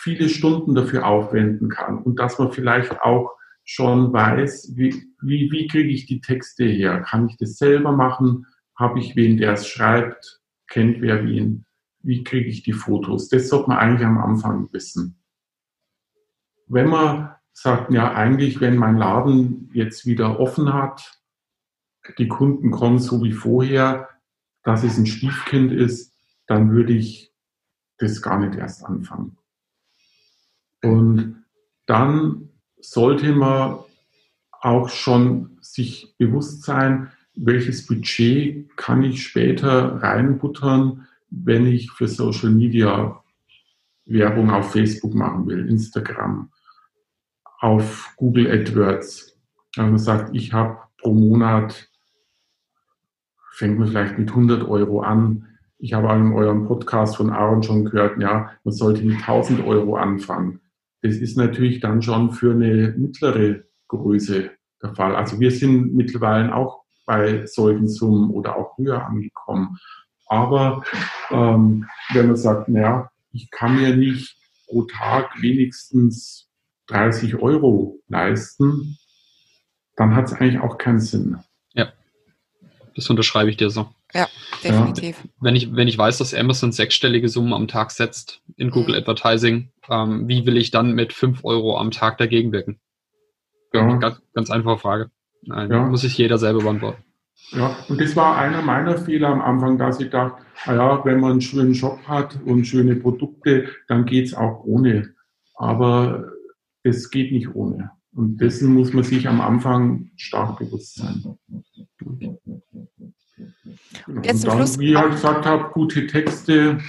viele 0.01 0.29
Stunden 0.29 0.73
dafür 0.73 1.05
aufwenden 1.05 1.69
kann 1.69 1.99
und 1.99 2.17
dass 2.17 2.39
man 2.39 2.51
vielleicht 2.51 3.01
auch 3.01 3.31
schon 3.63 4.11
weiß, 4.11 4.73
wie, 4.75 5.13
wie, 5.21 5.51
wie 5.51 5.67
kriege 5.67 5.89
ich 5.89 6.07
die 6.07 6.21
Texte 6.21 6.65
her? 6.65 7.01
Kann 7.01 7.27
ich 7.27 7.37
das 7.37 7.57
selber 7.57 7.91
machen? 7.91 8.47
Habe 8.75 8.99
ich 8.99 9.15
wen, 9.15 9.37
der 9.37 9.53
es 9.53 9.67
schreibt? 9.67 10.41
Kennt 10.67 11.01
wer 11.01 11.23
wen? 11.23 11.65
Wie 11.99 12.23
kriege 12.23 12.49
ich 12.49 12.63
die 12.63 12.73
Fotos? 12.73 13.29
Das 13.29 13.49
sollte 13.49 13.69
man 13.69 13.77
eigentlich 13.77 14.07
am 14.07 14.17
Anfang 14.17 14.69
wissen. 14.73 15.21
Wenn 16.65 16.87
man 16.87 17.35
sagt, 17.53 17.91
ja, 17.91 18.11
eigentlich, 18.13 18.59
wenn 18.59 18.77
mein 18.77 18.97
Laden 18.97 19.69
jetzt 19.73 20.07
wieder 20.07 20.39
offen 20.39 20.73
hat, 20.73 21.21
die 22.17 22.27
Kunden 22.27 22.71
kommen 22.71 22.97
so 22.97 23.23
wie 23.23 23.33
vorher, 23.33 24.09
dass 24.63 24.83
es 24.83 24.97
ein 24.97 25.05
Stiefkind 25.05 25.71
ist, 25.71 26.17
dann 26.47 26.71
würde 26.71 26.93
ich 26.93 27.31
das 27.99 28.23
gar 28.23 28.39
nicht 28.39 28.57
erst 28.57 28.83
anfangen. 28.83 29.37
Und 30.83 31.45
dann 31.85 32.49
sollte 32.79 33.33
man 33.33 33.79
auch 34.61 34.89
schon 34.89 35.57
sich 35.61 36.15
bewusst 36.17 36.63
sein, 36.63 37.11
welches 37.35 37.85
Budget 37.85 38.75
kann 38.77 39.03
ich 39.03 39.23
später 39.23 40.01
reinbuttern, 40.01 41.07
wenn 41.29 41.65
ich 41.65 41.91
für 41.91 42.07
Social 42.07 42.51
Media 42.51 43.23
Werbung 44.05 44.49
auf 44.49 44.71
Facebook 44.71 45.13
machen 45.13 45.47
will, 45.47 45.69
Instagram, 45.69 46.51
auf 47.59 48.13
Google 48.17 48.51
AdWords. 48.51 49.37
Wenn 49.75 49.91
man 49.91 49.99
sagt, 49.99 50.35
ich 50.35 50.51
habe 50.51 50.79
pro 50.97 51.13
Monat 51.13 51.87
fängt 53.51 53.77
man 53.77 53.89
vielleicht 53.89 54.17
mit 54.17 54.29
100 54.29 54.67
Euro 54.67 55.01
an. 55.01 55.47
Ich 55.77 55.93
habe 55.93 56.11
in 56.13 56.33
eurem 56.33 56.65
Podcast 56.67 57.17
von 57.17 57.29
Aaron 57.29 57.61
schon 57.61 57.85
gehört, 57.85 58.19
ja, 58.19 58.51
man 58.63 58.73
sollte 58.73 59.03
mit 59.03 59.17
1000 59.17 59.63
Euro 59.65 59.97
anfangen. 59.97 60.60
Das 61.01 61.15
ist 61.15 61.37
natürlich 61.37 61.79
dann 61.79 62.01
schon 62.01 62.31
für 62.31 62.51
eine 62.51 62.93
mittlere 62.97 63.63
Größe 63.87 64.51
der 64.81 64.95
Fall. 64.95 65.15
Also 65.15 65.39
wir 65.39 65.51
sind 65.51 65.93
mittlerweile 65.93 66.53
auch 66.55 66.83
bei 67.05 67.45
solchen 67.45 67.87
Summen 67.87 68.29
oder 68.29 68.55
auch 68.55 68.77
höher 68.77 69.05
angekommen. 69.05 69.77
Aber 70.27 70.83
ähm, 71.29 71.87
wenn 72.13 72.27
man 72.27 72.37
sagt, 72.37 72.69
naja, 72.69 73.09
ich 73.31 73.49
kann 73.51 73.75
mir 73.75 73.95
nicht 73.95 74.37
pro 74.67 74.83
Tag 74.83 75.41
wenigstens 75.41 76.47
30 76.87 77.35
Euro 77.35 77.99
leisten, 78.07 78.97
dann 79.95 80.15
hat 80.15 80.25
es 80.27 80.33
eigentlich 80.33 80.61
auch 80.61 80.77
keinen 80.77 80.99
Sinn. 80.99 81.37
Das 82.95 83.09
unterschreibe 83.09 83.49
ich 83.49 83.57
dir 83.57 83.69
so. 83.69 83.89
Ja, 84.13 84.27
definitiv. 84.63 85.17
Ja. 85.23 85.29
Wenn, 85.39 85.55
ich, 85.55 85.75
wenn 85.75 85.87
ich 85.87 85.97
weiß, 85.97 86.17
dass 86.17 86.33
Amazon 86.33 86.71
sechsstellige 86.71 87.29
Summen 87.29 87.53
am 87.53 87.67
Tag 87.67 87.91
setzt 87.91 88.41
in 88.57 88.67
mhm. 88.67 88.71
Google 88.71 88.95
Advertising, 88.95 89.69
ähm, 89.89 90.27
wie 90.27 90.45
will 90.45 90.57
ich 90.57 90.71
dann 90.71 90.93
mit 90.93 91.13
5 91.13 91.43
Euro 91.43 91.77
am 91.77 91.91
Tag 91.91 92.17
dagegen 92.17 92.51
wirken? 92.51 92.79
Ja. 93.73 93.95
Ganz, 93.97 94.21
ganz 94.33 94.49
einfache 94.49 94.77
Frage. 94.77 95.11
Nein, 95.43 95.71
ja. 95.71 95.85
muss 95.85 96.01
sich 96.01 96.17
jeder 96.17 96.37
selber 96.37 96.61
beantworten. 96.61 97.03
Ja, 97.51 97.75
und 97.89 97.99
das 97.99 98.15
war 98.15 98.37
einer 98.37 98.61
meiner 98.61 98.97
Fehler 98.97 99.29
am 99.29 99.41
Anfang, 99.41 99.77
dass 99.77 99.99
ich 99.99 100.09
dachte, 100.09 100.43
naja, 100.65 101.03
wenn 101.03 101.19
man 101.19 101.31
einen 101.31 101.41
schönen 101.41 101.75
Shop 101.75 101.99
hat 102.07 102.39
und 102.45 102.65
schöne 102.65 102.95
Produkte, 102.95 103.67
dann 103.87 104.05
geht 104.05 104.27
es 104.27 104.33
auch 104.33 104.63
ohne. 104.63 105.15
Aber 105.55 106.31
es 106.83 107.09
geht 107.09 107.31
nicht 107.31 107.53
ohne. 107.53 107.91
Und 108.13 108.37
dessen 108.39 108.73
muss 108.73 108.93
man 108.93 109.03
sich 109.03 109.27
am 109.27 109.41
Anfang 109.41 110.11
stark 110.15 110.59
bewusst 110.59 110.95
sein. 110.95 111.23
Jetzt 114.23 114.47
und 114.47 114.59
dann, 114.59 114.79
wie 114.79 114.91
ich 114.91 114.97
halt 114.97 115.11
gesagt 115.11 115.45
habe, 115.45 115.71
gute 115.73 116.07
Texte, 116.07 116.79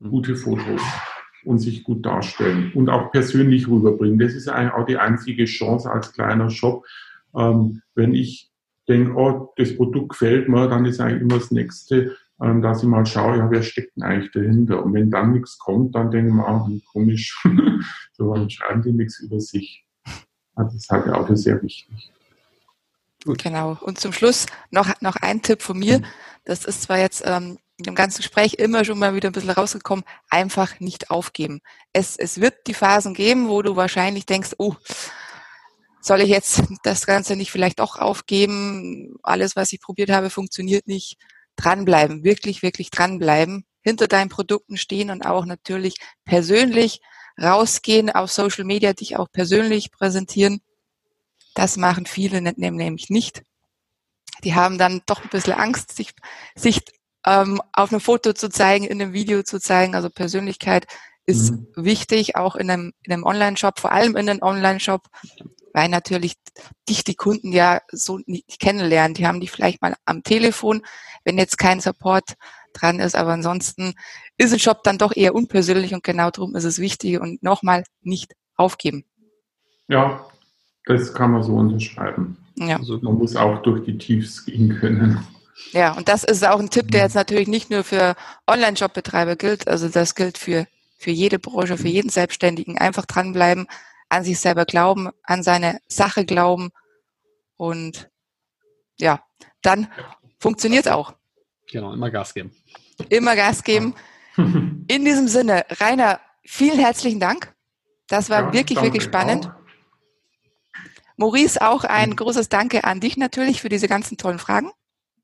gute 0.00 0.36
Fotos 0.36 0.80
und 1.44 1.58
sich 1.58 1.84
gut 1.84 2.04
darstellen 2.06 2.72
und 2.74 2.88
auch 2.88 3.10
persönlich 3.10 3.68
rüberbringen. 3.68 4.18
Das 4.18 4.34
ist 4.34 4.48
eigentlich 4.48 4.74
auch 4.74 4.86
die 4.86 4.96
einzige 4.96 5.44
Chance 5.44 5.90
als 5.90 6.12
kleiner 6.12 6.50
Shop. 6.50 6.84
Ähm, 7.36 7.82
wenn 7.94 8.14
ich 8.14 8.50
denke, 8.88 9.14
oh, 9.14 9.52
das 9.56 9.76
Produkt 9.76 10.10
gefällt 10.10 10.48
mir, 10.48 10.68
dann 10.68 10.84
ist 10.84 11.00
eigentlich 11.00 11.22
immer 11.22 11.38
das 11.38 11.50
Nächste, 11.50 12.16
ähm, 12.40 12.62
dass 12.62 12.82
ich 12.82 12.88
mal 12.88 13.06
schaue, 13.06 13.38
ja, 13.38 13.50
wer 13.50 13.62
steckt 13.62 13.96
denn 13.96 14.02
eigentlich 14.04 14.32
dahinter? 14.32 14.84
Und 14.84 14.94
wenn 14.94 15.10
dann 15.10 15.32
nichts 15.32 15.58
kommt, 15.58 15.94
dann 15.94 16.10
denke 16.10 16.28
ich 16.28 16.34
mir, 16.34 16.46
ah, 16.46 16.68
komisch, 16.92 17.42
so 18.12 18.34
dann 18.34 18.50
schreiben 18.50 18.82
die 18.82 18.92
nichts 18.92 19.20
über 19.20 19.40
sich. 19.40 19.84
Also 20.54 20.76
das 20.76 20.88
halte 20.90 21.08
ich 21.08 21.14
auch 21.14 21.26
für 21.26 21.36
sehr 21.36 21.62
wichtig. 21.62 22.12
Gut. 23.24 23.42
Genau. 23.42 23.78
Und 23.80 24.00
zum 24.00 24.12
Schluss 24.12 24.46
noch, 24.70 25.00
noch 25.00 25.16
ein 25.16 25.42
Tipp 25.42 25.62
von 25.62 25.78
mir. 25.78 26.02
Das 26.44 26.64
ist 26.64 26.82
zwar 26.82 26.98
jetzt 26.98 27.22
ähm, 27.24 27.58
dem 27.78 27.94
ganzen 27.94 28.18
Gespräch 28.18 28.54
immer 28.54 28.84
schon 28.84 28.98
mal 28.98 29.14
wieder 29.14 29.28
ein 29.28 29.32
bisschen 29.32 29.50
rausgekommen, 29.50 30.04
einfach 30.28 30.80
nicht 30.80 31.10
aufgeben. 31.10 31.60
Es, 31.92 32.16
es 32.16 32.40
wird 32.40 32.66
die 32.66 32.74
Phasen 32.74 33.14
geben, 33.14 33.48
wo 33.48 33.62
du 33.62 33.76
wahrscheinlich 33.76 34.26
denkst, 34.26 34.50
oh, 34.58 34.74
soll 36.00 36.20
ich 36.20 36.28
jetzt 36.28 36.64
das 36.82 37.06
Ganze 37.06 37.36
nicht 37.36 37.52
vielleicht 37.52 37.80
auch 37.80 37.96
aufgeben? 37.96 39.16
Alles, 39.22 39.54
was 39.54 39.72
ich 39.72 39.80
probiert 39.80 40.10
habe, 40.10 40.30
funktioniert 40.30 40.86
nicht. 40.86 41.16
Dranbleiben, 41.54 42.24
wirklich, 42.24 42.62
wirklich 42.62 42.90
dranbleiben, 42.90 43.66
hinter 43.82 44.08
deinen 44.08 44.30
Produkten 44.30 44.78
stehen 44.78 45.10
und 45.10 45.24
auch 45.24 45.44
natürlich 45.44 45.96
persönlich 46.24 47.00
rausgehen 47.40 48.10
auf 48.10 48.32
Social 48.32 48.64
Media, 48.64 48.94
dich 48.94 49.16
auch 49.16 49.30
persönlich 49.30 49.92
präsentieren 49.92 50.60
das 51.54 51.76
machen 51.76 52.06
viele 52.06 52.40
nämlich 52.40 53.10
nicht. 53.10 53.42
Die 54.44 54.54
haben 54.54 54.78
dann 54.78 55.02
doch 55.06 55.22
ein 55.22 55.28
bisschen 55.28 55.52
Angst, 55.52 55.94
sich, 55.94 56.12
sich 56.54 56.82
ähm, 57.26 57.60
auf 57.72 57.92
einem 57.92 58.00
Foto 58.00 58.32
zu 58.32 58.48
zeigen, 58.48 58.84
in 58.84 59.00
einem 59.00 59.12
Video 59.12 59.42
zu 59.42 59.60
zeigen. 59.60 59.94
Also 59.94 60.10
Persönlichkeit 60.10 60.86
ist 61.26 61.52
mhm. 61.52 61.66
wichtig, 61.76 62.36
auch 62.36 62.56
in 62.56 62.70
einem, 62.70 62.92
in 63.02 63.12
einem 63.12 63.24
Online-Shop, 63.24 63.78
vor 63.78 63.92
allem 63.92 64.16
in 64.16 64.28
einem 64.28 64.42
Online-Shop, 64.42 65.06
weil 65.72 65.88
natürlich 65.88 66.34
dich 66.88 67.04
die 67.04 67.14
Kunden 67.14 67.52
ja 67.52 67.80
so 67.90 68.18
nicht 68.26 68.58
kennenlernen. 68.58 69.14
Die 69.14 69.26
haben 69.26 69.40
die 69.40 69.48
vielleicht 69.48 69.80
mal 69.82 69.94
am 70.04 70.22
Telefon, 70.22 70.82
wenn 71.24 71.38
jetzt 71.38 71.58
kein 71.58 71.80
Support 71.80 72.34
dran 72.72 73.00
ist, 73.00 73.14
aber 73.14 73.32
ansonsten 73.32 73.94
ist 74.38 74.52
ein 74.52 74.58
Shop 74.58 74.82
dann 74.82 74.98
doch 74.98 75.14
eher 75.14 75.34
unpersönlich 75.34 75.94
und 75.94 76.02
genau 76.02 76.30
darum 76.30 76.56
ist 76.56 76.64
es 76.64 76.78
wichtig 76.78 77.20
und 77.20 77.42
nochmal 77.42 77.84
nicht 78.00 78.34
aufgeben. 78.56 79.04
Ja, 79.88 80.26
das 80.86 81.14
kann 81.14 81.32
man 81.32 81.42
so 81.42 81.54
unterschreiben. 81.54 82.36
Ja. 82.56 82.76
Also 82.76 82.98
man 83.00 83.14
muss 83.14 83.36
auch 83.36 83.62
durch 83.62 83.84
die 83.84 83.98
Tiefs 83.98 84.44
gehen 84.44 84.76
können. 84.78 85.24
Ja, 85.72 85.92
und 85.92 86.08
das 86.08 86.24
ist 86.24 86.46
auch 86.46 86.58
ein 86.58 86.70
Tipp, 86.70 86.90
der 86.90 87.02
jetzt 87.02 87.14
natürlich 87.14 87.48
nicht 87.48 87.70
nur 87.70 87.84
für 87.84 88.14
Online-Shop-Betreiber 88.46 89.36
gilt. 89.36 89.68
Also 89.68 89.88
das 89.88 90.14
gilt 90.14 90.38
für, 90.38 90.66
für 90.98 91.10
jede 91.10 91.38
Branche, 91.38 91.78
für 91.78 91.88
jeden 91.88 92.10
Selbstständigen. 92.10 92.78
Einfach 92.78 93.06
dranbleiben, 93.06 93.66
an 94.08 94.24
sich 94.24 94.38
selber 94.38 94.64
glauben, 94.64 95.10
an 95.22 95.42
seine 95.42 95.80
Sache 95.88 96.24
glauben. 96.24 96.70
Und 97.56 98.10
ja, 98.98 99.22
dann 99.62 99.88
funktioniert 100.38 100.86
es 100.86 100.92
auch. 100.92 101.14
Genau, 101.70 101.92
immer 101.92 102.10
Gas 102.10 102.34
geben. 102.34 102.52
Immer 103.08 103.36
Gas 103.36 103.62
geben. 103.62 103.94
In 104.36 105.04
diesem 105.04 105.28
Sinne, 105.28 105.64
Rainer, 105.80 106.20
vielen 106.44 106.78
herzlichen 106.78 107.20
Dank. 107.20 107.54
Das 108.08 108.28
war 108.28 108.46
ja, 108.46 108.52
wirklich, 108.52 108.80
wirklich 108.82 109.02
spannend. 109.02 109.46
Auch. 109.46 109.61
Maurice, 111.16 111.60
auch 111.60 111.84
ein 111.84 112.10
mhm. 112.10 112.16
großes 112.16 112.48
Danke 112.48 112.84
an 112.84 113.00
dich 113.00 113.16
natürlich 113.16 113.60
für 113.60 113.68
diese 113.68 113.88
ganzen 113.88 114.16
tollen 114.16 114.38
Fragen. 114.38 114.70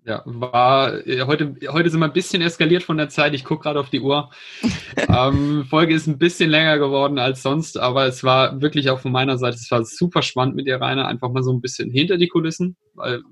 Ja, 0.05 0.23
war 0.25 1.07
äh, 1.07 1.23
heute, 1.27 1.55
heute 1.69 1.91
sind 1.91 2.01
wir 2.01 2.07
ein 2.07 2.15
bisschen 2.15 2.41
eskaliert 2.41 2.83
von 2.83 2.97
der 2.97 3.11
Zeit. 3.11 3.35
Ich 3.35 3.45
gucke 3.45 3.65
gerade 3.65 3.79
auf 3.79 3.91
die 3.91 4.01
Uhr. 4.01 4.31
ähm, 5.09 5.67
Folge 5.69 5.95
ist 5.95 6.07
ein 6.07 6.19
bisschen 6.19 6.49
länger 6.49 6.79
geworden 6.79 7.19
als 7.19 7.43
sonst, 7.43 7.77
aber 7.77 8.07
es 8.07 8.25
war 8.25 8.61
wirklich 8.63 8.89
auch 8.89 9.01
von 9.01 9.13
meiner 9.13 9.37
Seite, 9.37 9.57
es 9.57 9.71
war 9.71 9.85
super 9.85 10.23
spannend 10.23 10.57
mit 10.57 10.67
dir, 10.67 10.81
Rainer, 10.81 11.07
einfach 11.07 11.31
mal 11.31 11.43
so 11.43 11.53
ein 11.53 11.61
bisschen 11.61 11.91
hinter 11.91 12.17
die 12.17 12.29
Kulissen, 12.29 12.79
weil 12.95 13.23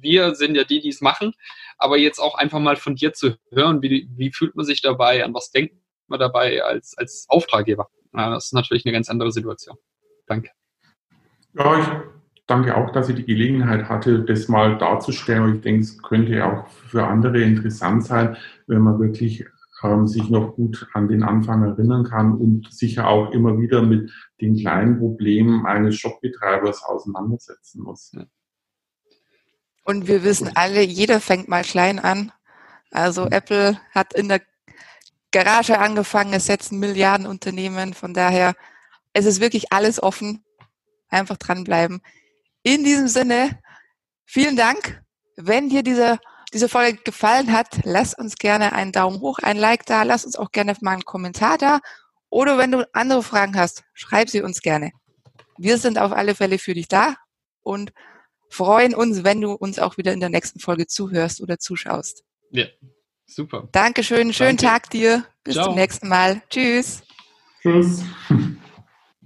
wir 0.00 0.34
sind 0.34 0.56
ja 0.56 0.64
die, 0.64 0.80
die 0.80 0.88
es 0.88 1.02
machen, 1.02 1.34
aber 1.76 1.98
jetzt 1.98 2.18
auch 2.18 2.34
einfach 2.36 2.60
mal 2.60 2.76
von 2.76 2.96
dir 2.96 3.12
zu 3.12 3.36
hören, 3.50 3.82
wie, 3.82 4.08
wie 4.16 4.32
fühlt 4.32 4.56
man 4.56 4.64
sich 4.64 4.80
dabei, 4.80 5.24
an 5.24 5.34
was 5.34 5.50
denkt 5.50 5.74
man 6.08 6.18
dabei 6.18 6.62
als, 6.62 6.96
als 6.96 7.26
Auftraggeber. 7.28 7.88
Das 8.12 8.46
ist 8.46 8.54
natürlich 8.54 8.86
eine 8.86 8.92
ganz 8.92 9.10
andere 9.10 9.32
Situation. 9.32 9.76
Danke. 10.26 10.50
Ja, 11.54 11.78
ich 11.78 11.86
danke 12.46 12.76
auch, 12.76 12.90
dass 12.92 13.08
ich 13.08 13.16
die 13.16 13.26
Gelegenheit 13.26 13.88
hatte, 13.88 14.20
das 14.24 14.48
mal 14.48 14.78
darzustellen. 14.78 15.44
Und 15.44 15.54
ich 15.56 15.60
denke, 15.62 15.82
es 15.82 16.02
könnte 16.02 16.44
auch 16.44 16.68
für 16.68 17.06
andere 17.06 17.40
interessant 17.40 18.04
sein, 18.04 18.36
wenn 18.66 18.80
man 18.80 18.98
wirklich 18.98 19.44
ähm, 19.82 20.06
sich 20.06 20.28
noch 20.28 20.54
gut 20.54 20.88
an 20.92 21.08
den 21.08 21.22
Anfang 21.22 21.62
erinnern 21.62 22.04
kann 22.04 22.34
und 22.34 22.72
sicher 22.72 23.08
auch 23.08 23.32
immer 23.32 23.58
wieder 23.58 23.82
mit 23.82 24.10
den 24.40 24.56
kleinen 24.56 24.98
Problemen 24.98 25.66
eines 25.66 25.96
Shopbetreibers 25.96 26.82
auseinandersetzen 26.84 27.82
muss. 27.82 28.12
Und 29.84 30.06
wir 30.06 30.22
wissen 30.22 30.50
alle, 30.54 30.82
jeder 30.82 31.20
fängt 31.20 31.48
mal 31.48 31.62
klein 31.62 31.98
an. 31.98 32.32
Also 32.90 33.26
Apple 33.26 33.78
hat 33.90 34.14
in 34.14 34.28
der 34.28 34.40
Garage 35.32 35.78
angefangen, 35.78 36.34
es 36.34 36.46
setzen 36.46 36.78
Milliarden 36.78 37.26
Unternehmen. 37.26 37.94
Von 37.94 38.14
daher, 38.14 38.54
es 39.12 39.24
ist 39.24 39.40
wirklich 39.40 39.72
alles 39.72 40.02
offen. 40.02 40.44
Einfach 41.12 41.36
dranbleiben. 41.36 42.00
In 42.62 42.84
diesem 42.84 43.08
Sinne, 43.08 43.60
vielen 44.24 44.56
Dank. 44.56 45.02
Wenn 45.36 45.68
dir 45.68 45.82
diese, 45.82 46.18
diese 46.52 46.68
Folge 46.68 46.98
gefallen 47.04 47.52
hat, 47.52 47.80
lass 47.84 48.14
uns 48.14 48.36
gerne 48.36 48.72
einen 48.72 48.92
Daumen 48.92 49.20
hoch, 49.20 49.38
ein 49.40 49.56
Like 49.56 49.84
da, 49.86 50.04
lass 50.04 50.24
uns 50.24 50.36
auch 50.36 50.52
gerne 50.52 50.74
mal 50.80 50.92
einen 50.92 51.04
Kommentar 51.04 51.58
da. 51.58 51.80
Oder 52.30 52.56
wenn 52.56 52.70
du 52.70 52.88
andere 52.94 53.22
Fragen 53.22 53.56
hast, 53.56 53.84
schreib 53.92 54.30
sie 54.30 54.40
uns 54.40 54.62
gerne. 54.62 54.92
Wir 55.58 55.76
sind 55.76 55.98
auf 55.98 56.12
alle 56.12 56.34
Fälle 56.34 56.58
für 56.58 56.72
dich 56.72 56.88
da 56.88 57.14
und 57.60 57.92
freuen 58.48 58.94
uns, 58.94 59.22
wenn 59.22 59.40
du 59.40 59.52
uns 59.52 59.78
auch 59.78 59.98
wieder 59.98 60.12
in 60.12 60.20
der 60.20 60.30
nächsten 60.30 60.60
Folge 60.60 60.86
zuhörst 60.86 61.42
oder 61.42 61.58
zuschaust. 61.58 62.24
Ja, 62.50 62.66
super. 63.26 63.68
Dankeschön, 63.72 64.32
schönen 64.32 64.56
Danke. 64.56 64.64
Tag 64.64 64.90
dir. 64.90 65.24
Bis 65.44 65.54
Ciao. 65.54 65.66
zum 65.66 65.74
nächsten 65.74 66.08
Mal. 66.08 66.42
Tschüss. 66.48 67.02
Tschüss. 67.60 68.02